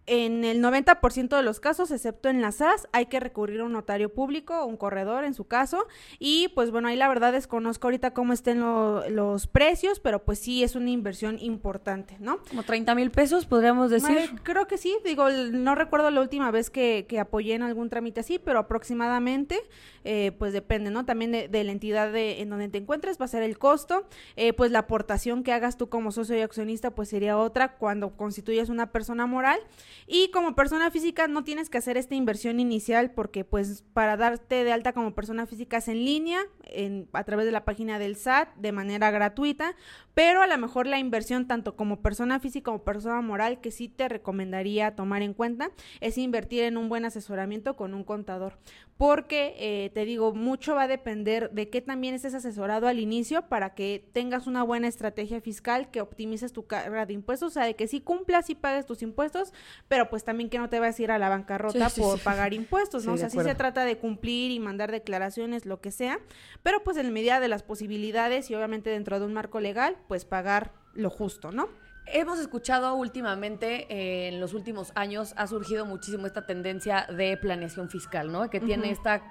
[0.06, 3.72] en el 90% de los casos, excepto en las SAS, hay que recurrir a un
[3.72, 5.86] notario público, un corredor en su caso.
[6.18, 10.62] Y pues bueno, ahí la verdad desconozco ahorita cómo estén los precios, pero pues sí
[10.62, 12.38] es una inversión importante, ¿no?
[12.48, 14.30] Como 30 mil pesos, podríamos decir.
[14.42, 18.20] creo que sí, digo, no recuerdo la última vez que, que apoyé en algún trámite
[18.20, 19.60] así, pero aproximadamente,
[20.04, 21.04] eh, pues depende, ¿no?
[21.04, 24.06] También de, la entidad de, en donde te encuentres va a ser el costo.
[24.36, 28.16] Eh, pues la aportación que hagas tú como socio y accionista, pues sería otra cuando
[28.16, 29.58] constituyes una persona moral.
[30.06, 34.64] Y como persona física no tienes que hacer esta inversión inicial porque pues para darte
[34.64, 38.16] de alta como persona física es en línea, en, a través de la página del
[38.16, 39.74] SAT de manera gratuita,
[40.14, 43.88] pero a lo mejor la inversión tanto como persona física como persona moral que sí
[43.88, 45.70] te recomendaría tomar en cuenta
[46.00, 48.58] es invertir en un buen asesoramiento con un contador,
[48.96, 53.42] porque eh, te digo, mucho va a depender de qué también estés asesorado al inicio
[53.48, 57.64] para que tengas una buena estrategia fiscal, que optimices tu carga de impuestos, o sea,
[57.64, 59.52] de que sí cumplas y pagues tus impuestos,
[59.88, 63.06] pero pues también que no te vas a ir a la bancarrota por pagar impuestos,
[63.06, 63.14] ¿no?
[63.14, 66.18] o sea, sí se trata de cumplir y mandar declaraciones, lo que sea,
[66.62, 70.24] pero pues en medida de las posibilidades y obviamente dentro de un marco legal, pues
[70.24, 71.68] pagar lo justo, ¿no?
[72.06, 77.90] Hemos escuchado últimamente, eh, en los últimos años, ha surgido muchísimo esta tendencia de planeación
[77.90, 78.48] fiscal, ¿no?
[78.48, 79.22] Que tiene esta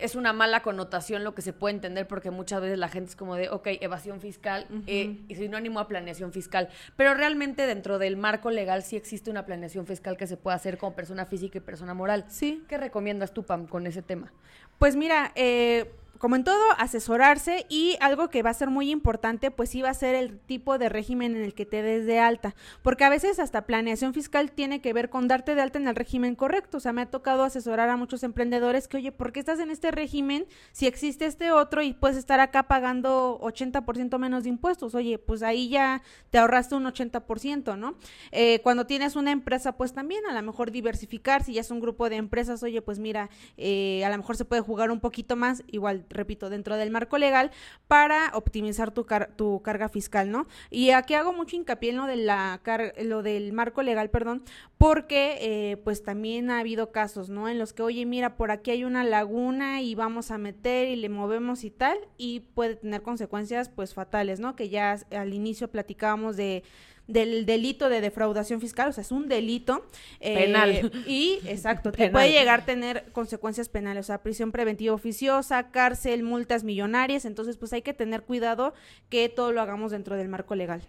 [0.00, 3.16] es una mala connotación lo que se puede entender porque muchas veces la gente es
[3.16, 6.68] como de, ok, evasión fiscal eh, y sinónimo a planeación fiscal.
[6.96, 10.78] Pero realmente dentro del marco legal sí existe una planeación fiscal que se puede hacer
[10.78, 12.24] como persona física y persona moral.
[12.28, 12.64] Sí.
[12.68, 14.32] ¿Qué recomiendas tú, Pam, con ese tema?
[14.78, 19.50] Pues mira, eh, como en todo, asesorarse y algo que va a ser muy importante,
[19.50, 22.18] pues sí va a ser el tipo de régimen en el que te des de
[22.18, 25.88] alta, porque a veces hasta planeación fiscal tiene que ver con darte de alta en
[25.88, 29.32] el régimen correcto, o sea, me ha tocado asesorar a muchos emprendedores que, oye, ¿por
[29.32, 34.18] qué estás en este régimen si existe este otro y puedes estar acá pagando 80%
[34.18, 34.94] menos de impuestos?
[34.94, 37.96] Oye, pues ahí ya te ahorraste un 80%, ¿no?
[38.32, 41.80] Eh, cuando tienes una empresa, pues también a lo mejor diversificar, si ya es un
[41.80, 45.36] grupo de empresas, oye, pues mira, eh, a lo mejor se puede jugar un poquito
[45.36, 47.50] más, igual repito, dentro del marco legal
[47.86, 49.06] para optimizar tu,
[49.36, 50.46] tu carga fiscal, ¿no?
[50.70, 52.60] Y aquí hago mucho hincapié en lo, de la
[53.02, 54.42] lo del marco legal, perdón,
[54.76, 57.48] porque eh, pues también ha habido casos, ¿no?
[57.48, 60.96] En los que, oye, mira, por aquí hay una laguna y vamos a meter y
[60.96, 64.56] le movemos y tal, y puede tener consecuencias pues fatales, ¿no?
[64.56, 66.62] Que ya al inicio platicábamos de
[67.08, 69.84] del delito de defraudación fiscal, o sea, es un delito.
[70.20, 70.92] Eh, Penal.
[71.06, 76.22] Y, exacto, te puede llegar a tener consecuencias penales, o sea, prisión preventiva oficiosa, cárcel,
[76.22, 78.74] multas millonarias, entonces pues hay que tener cuidado
[79.08, 80.82] que todo lo hagamos dentro del marco legal.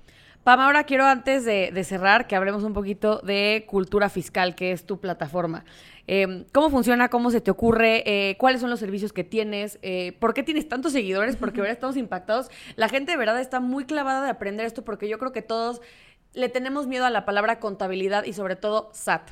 [0.44, 4.86] Pam, ahora quiero antes de, cerrar que hablemos un poquito de cultura fiscal, que es
[4.86, 5.66] tu plataforma.
[6.08, 7.10] Em, ¿Cómo funciona?
[7.10, 8.04] ¿Cómo se te ocurre?
[8.06, 9.78] Eh, ¿Cuáles son los servicios que tienes?
[9.82, 11.36] Eh, ¿Por qué tienes tantos seguidores?
[11.36, 12.50] Porque ahora estamos impactados.
[12.78, 15.82] La gente de verdad está muy clavada de aprender esto porque yo creo que todos
[16.34, 19.32] le tenemos miedo a la palabra contabilidad y sobre todo SAT.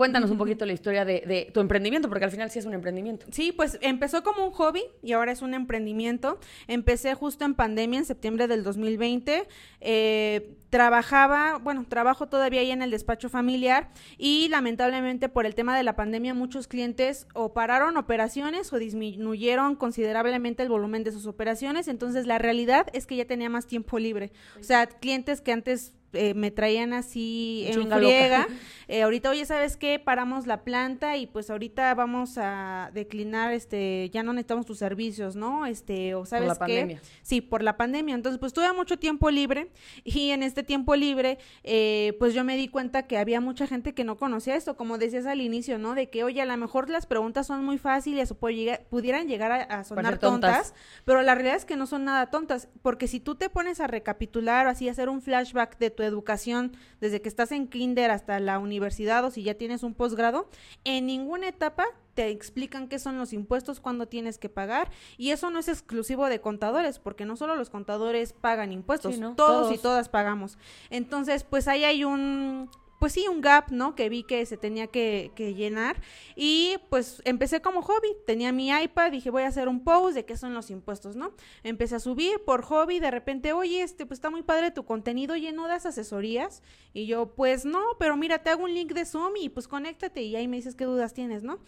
[0.00, 3.26] Cuéntanos un poquito la historia de, tu emprendimiento, porque al final sí es un emprendimiento.
[3.32, 6.40] Sí, pues empezó como un hobby y ahora es un emprendimiento.
[6.68, 9.46] Empecé justo en pandemia, en septiembre del 2020.
[9.82, 15.76] Eh, trabajaba, bueno, trabajo todavía ahí en el despacho familiar y lamentablemente por el tema
[15.76, 21.26] de la pandemia muchos clientes o pararon operaciones o disminuyeron considerablemente el volumen de sus
[21.26, 21.88] operaciones.
[21.88, 24.32] Entonces la realidad es que ya tenía más tiempo libre.
[24.58, 28.46] O sea, clientes que antes eh, me traían así en friega.
[28.92, 30.00] Eh, ahorita, oye, ¿sabes qué?
[30.00, 35.36] Paramos la planta y pues ahorita vamos a declinar, este, ya no necesitamos tus servicios,
[35.36, 35.64] ¿no?
[35.64, 36.80] Este, o ¿sabes por la qué?
[36.80, 37.02] Pandemia.
[37.22, 38.16] Sí, por la pandemia.
[38.16, 39.70] Entonces, pues tuve mucho tiempo libre
[40.04, 43.94] y en este tiempo libre, eh, pues yo me di cuenta que había mucha gente
[43.94, 45.94] que no conocía esto, como decías al inicio, ¿no?
[45.94, 49.84] De que, oye, a lo mejor las preguntas son muy fáciles o pudieran llegar a,
[49.84, 53.48] sonar tontas, pero la realidad es que no son nada tontas, porque si tú te
[53.50, 57.68] pones a recapitular o así, hacer un flashback de tu educación desde que estás en
[57.68, 60.48] kinder hasta la universidad o si ya tienes un posgrado,
[60.84, 65.50] en ninguna etapa te explican qué son los impuestos, cuándo tienes que pagar y eso
[65.50, 70.08] no es exclusivo de contadores, porque no solo los contadores pagan impuestos, todos y todas
[70.08, 70.58] pagamos.
[70.90, 72.68] Entonces, pues ahí hay un
[73.00, 73.94] pues sí, un gap, ¿no?
[73.94, 75.96] Que vi que se tenía que, llenar.
[76.36, 78.14] Y pues empecé como hobby.
[78.26, 81.32] Tenía mi iPad, dije, voy a hacer un post de qué son los impuestos, ¿no?
[81.64, 85.34] Empecé a subir por hobby, de repente, oye, este, pues está muy padre tu contenido,
[85.34, 86.62] lleno de asesorías.
[86.92, 90.20] Y yo, pues no, pero mira, te hago un link de Zoom y pues conéctate
[90.20, 91.58] y ahí me dices qué dudas tienes, ¿no?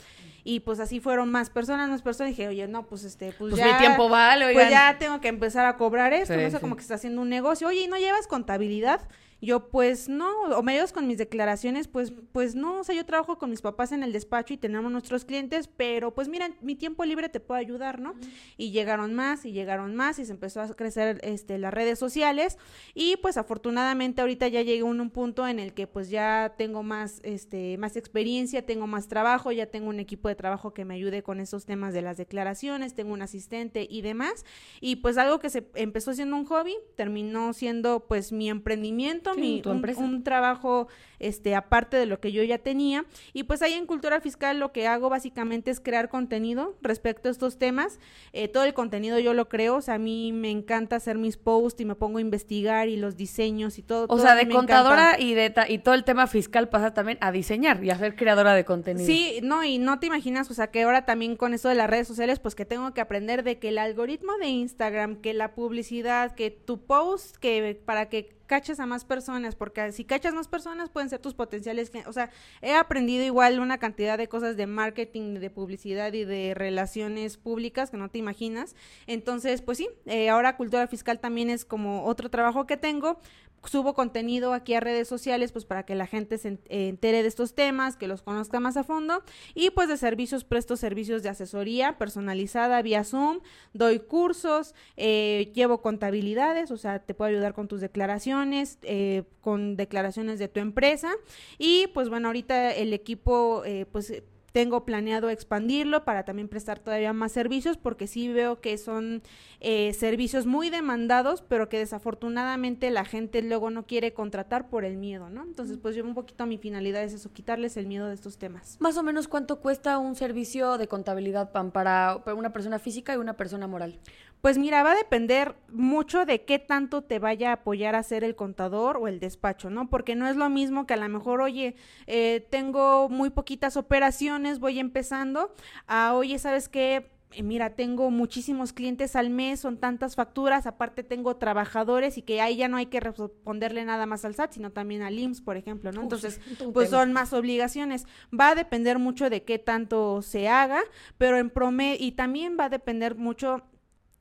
[0.44, 2.32] Y pues así fueron más personas, más personas.
[2.32, 3.72] Y dije, oye, no, pues este, pues, pues ya.
[3.72, 6.82] mi tiempo vale, Pues ya tengo que empezar a cobrar esto, no sé, como que
[6.82, 7.68] está haciendo un negocio.
[7.68, 9.00] Oye, ¿y no llevas contabilidad?
[9.44, 13.38] Yo, pues no, o medios con mis declaraciones, pues, pues no, o sea, yo trabajo
[13.38, 17.04] con mis papás en el despacho y tenemos nuestros clientes, pero pues mira, mi tiempo
[17.04, 18.14] libre te puede ayudar, ¿no?
[18.56, 22.56] Y llegaron más y llegaron más y se empezó a crecer este, las redes sociales
[22.94, 26.84] y pues afortunadamente ahorita ya llegué a un, punto en el que pues ya tengo
[26.84, 30.94] más, este, más experiencia, tengo más trabajo, ya tengo un equipo de trabajo que me
[30.94, 34.44] ayude con esos temas de las declaraciones, tengo un asistente y demás.
[34.80, 39.62] Y pues algo que se empezó siendo un hobby, terminó siendo pues mi emprendimiento mi,
[39.64, 43.04] un, trabajo este, aparte de lo que yo ya tenía.
[43.32, 47.32] Y pues ahí en Cultura Fiscal lo que hago básicamente es crear contenido respecto a
[47.32, 47.98] estos temas.
[48.32, 51.36] Eh, todo el contenido yo lo creo, o sea, a mí me encanta hacer mis
[51.36, 54.06] posts y me pongo a investigar y los diseños y todo.
[54.08, 57.82] O sea, de contadora y, de y todo el tema fiscal pasa también a diseñar
[57.84, 59.06] y a ser creadora de contenido.
[59.06, 61.88] Sí, no, y no te imaginas, o sea, que ahora también con eso de las
[61.88, 65.54] redes sociales, pues que tengo que aprender de que el algoritmo de Instagram, que la
[65.54, 70.46] publicidad, que tu post, que para que caches a más personas, porque si cachas más
[70.46, 72.28] personas pueden ser tus potenciales, o sea,
[72.60, 77.90] he aprendido igual una cantidad de cosas de marketing, de publicidad y de relaciones públicas
[77.90, 78.76] que no te imaginas.
[79.06, 83.20] Entonces, pues sí, eh, ahora cultura fiscal también es como otro trabajo que tengo,
[83.64, 87.54] subo contenido aquí a redes sociales pues para que la gente se entere de estos
[87.54, 89.22] temas, que los conozca más a fondo.
[89.54, 93.40] Y pues de servicios presto servicios de asesoría personalizada vía Zoom,
[93.72, 99.76] doy cursos, eh, llevo contabilidades, o sea, te puedo ayudar con tus declaraciones, eh, con
[99.76, 101.12] declaraciones de tu empresa.
[101.58, 104.22] Y pues bueno, ahorita el equipo eh, pues
[104.52, 109.22] tengo planeado expandirlo para también prestar todavía más servicios porque sí veo que son
[109.60, 114.96] eh, servicios muy demandados pero que desafortunadamente la gente luego no quiere contratar por el
[114.96, 115.42] miedo, ¿no?
[115.42, 118.76] Entonces pues yo un poquito mi finalidad es eso, quitarles el miedo de estos temas.
[118.80, 123.16] Más o menos cuánto cuesta un servicio de contabilidad PAN para una persona física y
[123.16, 123.98] una persona moral.
[124.42, 128.24] Pues mira, va a depender mucho de qué tanto te vaya a apoyar a hacer
[128.24, 129.88] el contador o el despacho, ¿no?
[129.88, 131.76] Porque no es lo mismo que a lo mejor, oye,
[132.08, 135.54] eh, tengo muy poquitas operaciones, voy empezando,
[135.86, 137.12] a, oye, ¿sabes qué?
[137.30, 142.40] Eh, mira, tengo muchísimos clientes al mes, son tantas facturas, aparte tengo trabajadores y que
[142.40, 145.56] ahí ya no hay que responderle nada más al SAT, sino también al IMSS, por
[145.56, 146.02] ejemplo, ¿no?
[146.02, 146.40] Entonces,
[146.74, 148.06] pues son más obligaciones.
[148.36, 150.80] Va a depender mucho de qué tanto se haga,
[151.16, 153.62] pero en promedio, y también va a depender mucho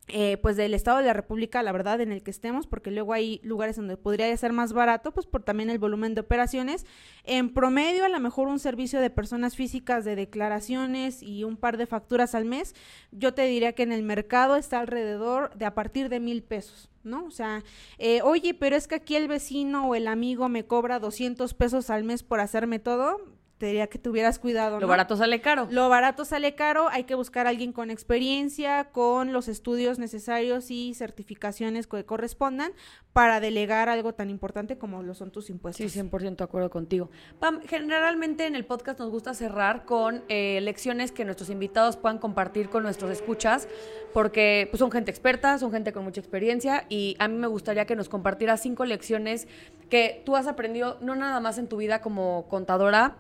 [0.08, 3.14] eh, pues del estado de la República, la verdad, en el que estemos, porque luego
[3.14, 6.86] hay lugares donde podría ser más barato, pues por también el volumen de operaciones.
[7.24, 11.78] En promedio, a lo mejor un servicio de personas físicas de declaraciones y un par
[11.78, 12.76] de facturas al mes,
[13.12, 16.90] yo te diría que en el mercado está alrededor de a partir de mil pesos.
[17.04, 17.26] ¿no?
[17.26, 17.64] O sea,
[17.98, 21.90] eh, oye, pero es que aquí el vecino o el amigo me cobra 200 pesos
[21.90, 23.20] al mes por hacerme todo,
[23.62, 24.80] te diría que tuvieras cuidado.
[24.80, 25.68] Lo barato sale caro.
[25.70, 30.72] Lo barato sale caro, hay que buscar a alguien con experiencia, con los estudios necesarios
[30.72, 32.72] y certificaciones que correspondan
[33.14, 35.92] para delegar algo tan importante como lo son tus impuestos.
[35.92, 37.12] Sí, 100% de acuerdo contigo.
[37.38, 42.18] Pam, generalmente en el podcast nos gusta cerrar con eh, lecciones que nuestros invitados puedan
[42.18, 43.68] compartir con nuestros escuchas,
[44.12, 47.86] porque pues, son gente experta, son gente con mucha experiencia y a mí me gustaría
[47.86, 49.48] que nos compartieras cinco lecciones
[49.92, 53.18] que tú has aprendido no nada más en tu vida como contadora,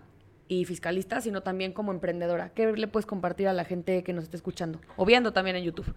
[0.47, 2.49] y fiscalista, sino también como emprendedora.
[2.53, 5.63] ¿Qué le puedes compartir a la gente que nos está escuchando o viendo también en
[5.63, 5.93] YouTube?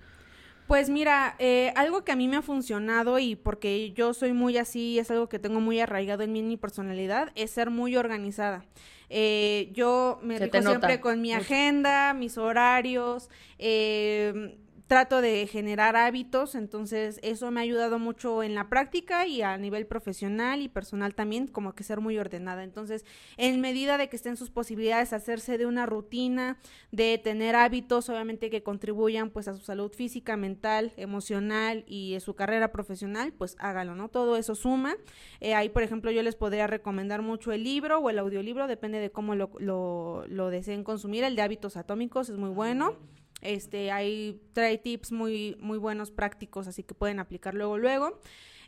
[0.66, 4.56] Pues mira, eh, algo que a mí me ha funcionado y porque yo soy muy
[4.56, 7.96] así, es algo que tengo muy arraigado en mí, en mi personalidad, es ser muy
[7.96, 8.64] organizada.
[9.10, 13.28] Eh, yo me rico siempre con mi agenda, mis horarios,
[13.58, 19.40] eh, trato de generar hábitos, entonces eso me ha ayudado mucho en la práctica y
[19.40, 22.64] a nivel profesional y personal también, como que ser muy ordenada.
[22.64, 23.04] Entonces,
[23.38, 26.58] en medida de que estén sus posibilidades, hacerse de una rutina,
[26.92, 32.34] de tener hábitos, obviamente que contribuyan pues a su salud física, mental, emocional y su
[32.34, 34.08] carrera profesional, pues hágalo, ¿no?
[34.10, 34.96] Todo eso suma.
[35.40, 38.98] Eh, ahí, por ejemplo, yo les podría recomendar mucho el libro o el audiolibro, depende
[38.98, 41.24] de cómo lo, lo, lo deseen consumir.
[41.24, 42.98] El de hábitos atómicos es muy bueno.
[43.44, 48.18] Este, hay, trae tips muy, muy buenos, prácticos, así que pueden aplicar luego, luego.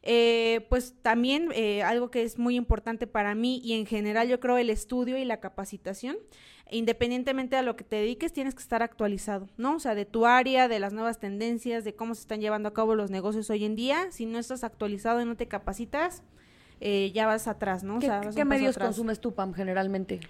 [0.09, 4.39] Eh, pues también eh, algo que es muy importante para mí y en general yo
[4.39, 6.17] creo el estudio y la capacitación,
[6.71, 9.75] independientemente de lo que te dediques, tienes que estar actualizado, ¿no?
[9.75, 12.73] O sea, de tu área, de las nuevas tendencias, de cómo se están llevando a
[12.73, 14.13] cabo los negocios hoy en día.
[14.13, 16.23] Si no estás actualizado y no te capacitas,
[16.81, 17.99] eh, ya vas atrás, ¿no?
[17.99, 20.21] ¿Qué, medios consumes tú, Pam, generalmente?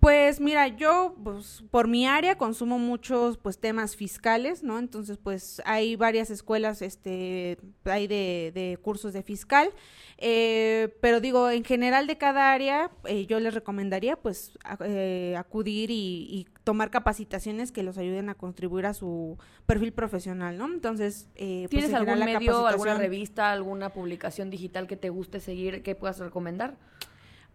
[0.00, 4.78] Pues mira, yo pues, por mi área consumo muchos pues temas fiscales, ¿no?
[4.78, 9.70] Entonces pues hay varias escuelas, este, hay de, de cursos de fiscal,
[10.16, 14.52] eh, pero digo, en general de cada área eh, yo les recomendaría pues
[14.84, 20.66] eh, acudir y, tomar capacitaciones que los ayuden a contribuir a su perfil profesional, ¿no?
[20.66, 25.96] Entonces, pues, ¿tienes algún medio, alguna revista, alguna publicación digital que te guste seguir, que
[25.96, 26.76] puedas recomendar?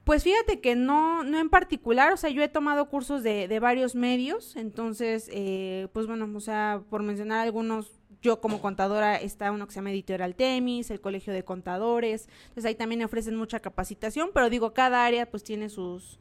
[0.06, 3.60] Pues fíjate que no, no en particular, o sea, yo he tomado cursos de, de
[3.60, 7.92] varios medios, entonces, eh, pues bueno, o sea, por mencionar algunos,
[8.22, 12.66] yo como contadora está uno que se llama Editorial Temis, el Colegio de Contadores, entonces
[12.66, 16.20] ahí también ofrecen mucha capacitación, pero digo, cada área pues tiene sus,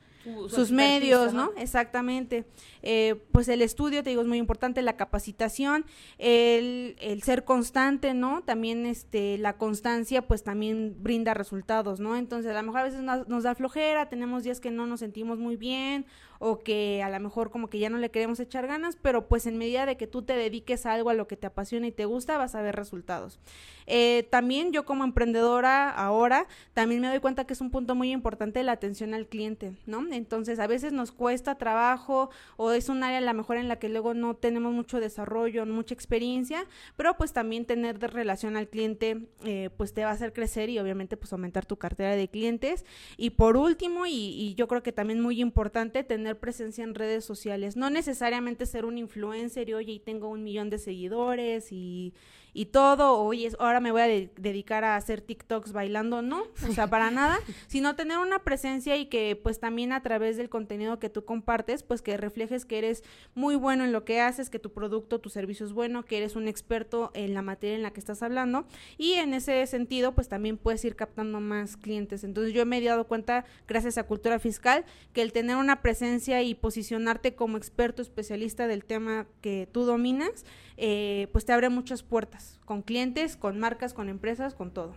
[0.49, 1.51] sus medios, ¿no?
[1.57, 2.47] Exactamente.
[2.83, 5.85] Eh, pues el estudio, te digo, es muy importante, la capacitación,
[6.18, 8.43] el, el, ser constante, ¿no?
[8.43, 12.16] También este, la constancia, pues también brinda resultados, ¿no?
[12.16, 15.01] Entonces, a lo mejor a veces nos, nos da flojera, tenemos días que no nos
[15.01, 16.07] sentimos muy bien
[16.39, 19.47] o que a lo mejor como que ya no le queremos echar ganas, pero pues
[19.47, 21.93] en medida de que tú te dediques a algo a lo que te apasiona y
[21.93, 23.39] te gusta, vas a ver resultados.
[23.87, 28.12] Eh, también yo como emprendedora ahora, también me doy cuenta que es un punto muy
[28.12, 30.07] importante la atención al cliente, ¿no?
[30.11, 33.76] Entonces a veces nos cuesta trabajo o es un área a lo mejor en la
[33.78, 36.66] que luego no tenemos mucho desarrollo, mucha experiencia,
[36.97, 40.70] pero pues también tener de relación al cliente eh, pues te va a hacer crecer
[40.70, 42.85] y obviamente pues aumentar tu cartera de clientes.
[43.16, 47.25] Y por último, y, y yo creo que también muy importante, tener presencia en redes
[47.25, 52.14] sociales, no necesariamente ser un influencer y oye, y tengo un millón de seguidores y
[52.55, 56.87] y todo, oye, ahora me voy a dedicar a hacer TikToks bailando, no, o sea,
[56.87, 61.11] para nada, sino tener una presencia y que pues también a través del contenido que
[61.11, 63.03] tú compartes, pues que reflejes que eres
[63.35, 66.37] muy bueno en lo que haces, que tu producto, tu servicio es bueno, que eres
[66.37, 70.29] un experto en la materia en la que estás hablando y en ese sentido pues
[70.29, 72.23] también puedes ir captando más clientes.
[72.23, 76.43] Entonces yo me he dado cuenta, gracias a Cultura Fiscal, que el tener una presencia
[76.43, 80.45] y posicionarte como experto especialista del tema que tú dominas,
[80.77, 84.95] eh, pues te abre muchas puertas, con clientes, con marcas, con empresas, con todo.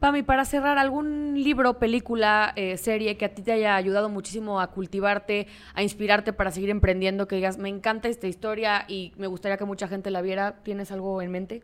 [0.00, 4.58] Pami, para cerrar, ¿algún libro, película, eh, serie que a ti te haya ayudado muchísimo
[4.58, 7.28] a cultivarte, a inspirarte para seguir emprendiendo?
[7.28, 10.62] Que digas, me encanta esta historia y me gustaría que mucha gente la viera.
[10.62, 11.62] ¿Tienes algo en mente?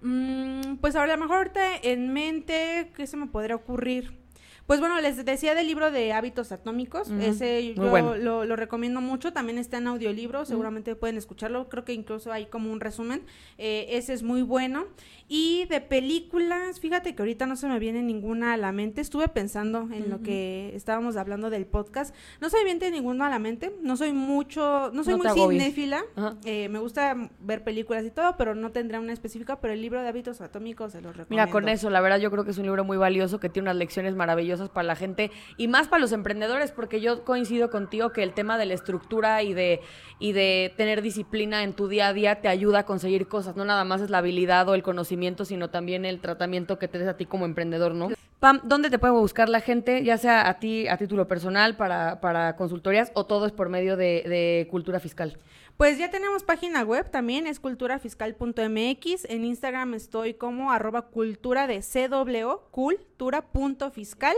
[0.00, 1.52] Mm, pues ahora a lo mejor
[1.82, 4.23] en mente, ¿qué se me podría ocurrir?
[4.66, 9.58] Pues bueno, les decía del libro de hábitos atómicos, ese yo lo, recomiendo mucho, también
[9.58, 13.22] está en audiolibro, seguramente pueden escucharlo, creo que incluso hay como un resumen,
[13.58, 14.86] eh, ese es muy bueno.
[15.28, 19.28] Y de películas, fíjate que ahorita no se me viene ninguna a la mente, estuve
[19.28, 23.38] pensando en lo que estábamos hablando del podcast, no se me viene ninguna a la
[23.38, 26.04] mente, no soy mucho, no soy muy cinéfila,
[26.44, 30.00] eh, me gusta ver películas y todo, pero no tendrá una específica, pero el libro
[30.00, 31.42] de hábitos atómicos se los recomiendo.
[31.42, 33.64] Mira, con eso, la verdad yo creo que es un libro muy valioso, que tiene
[33.66, 38.10] unas lecciones maravillosas para la gente y más para los emprendedores, porque yo coincido contigo
[38.10, 39.80] que el tema de la estructura y de,
[40.18, 43.64] y de tener disciplina en tu día a día te ayuda a conseguir cosas, no
[43.64, 47.08] nada más es la habilidad o el conocimiento, sino también el tratamiento que te des
[47.08, 48.08] a ti como emprendedor, ¿no?
[48.40, 52.20] Pam, ¿dónde te puede buscar la gente, ya sea a ti a título personal para,
[52.20, 55.38] para consultorías o todo es por medio de cultura fiscal?
[55.76, 59.24] Pues ya tenemos página web también, es culturafiscal.mx.
[59.24, 64.36] En Instagram estoy como arroba cultura de CW, cultura.fiscal.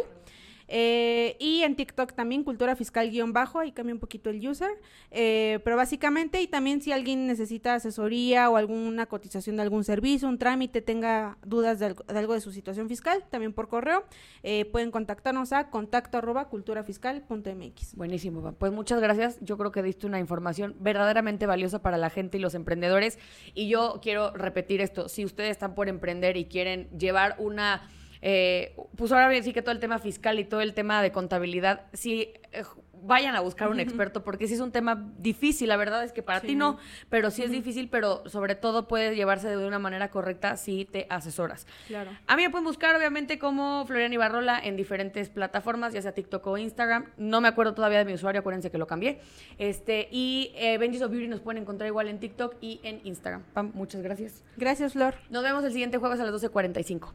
[0.69, 4.71] Eh, y en TikTok también, cultura fiscal guion bajo, ahí cambia un poquito el user.
[5.11, 10.29] Eh, pero básicamente, y también si alguien necesita asesoría o alguna cotización de algún servicio,
[10.29, 14.05] un trámite, tenga dudas de algo de, su situación fiscal, también por correo,
[14.43, 17.95] eh, pueden contactarnos a contacto arroba culturafiscal.mx.
[17.95, 19.39] Buenísimo, pues muchas gracias.
[19.41, 23.19] Yo creo que diste una información verdaderamente valiosa para la gente y los emprendedores.
[23.55, 27.89] Y yo quiero repetir esto, si ustedes están por emprender y quieren llevar una
[28.23, 31.13] eh, pues ahora bien, sí que todo el tema fiscal y todo el tema de
[31.13, 32.63] contabilidad, sí, eh,
[33.07, 36.23] vayan a buscar un experto, porque sí es un tema difícil, la verdad es que
[36.23, 40.11] para ti no, pero sí es difícil, pero sobre todo puede llevarse de una manera
[40.11, 41.67] correcta si te asesoras.
[41.87, 42.11] Claro.
[42.27, 46.47] A mí me pueden buscar, obviamente, como Florian Ibarrola en diferentes plataformas, ya sea TikTok
[46.47, 47.07] o Instagram.
[47.17, 49.21] No me acuerdo todavía de mi usuario, acuérdense que lo cambié.
[49.59, 53.43] Este, y eh, Benji's of Beauty nos pueden encontrar igual en TikTok y en Instagram.
[53.53, 54.43] Pam, muchas gracias.
[54.57, 55.15] Gracias, Flor.
[55.31, 57.13] Nos vemos el siguiente jueves a las 12.45.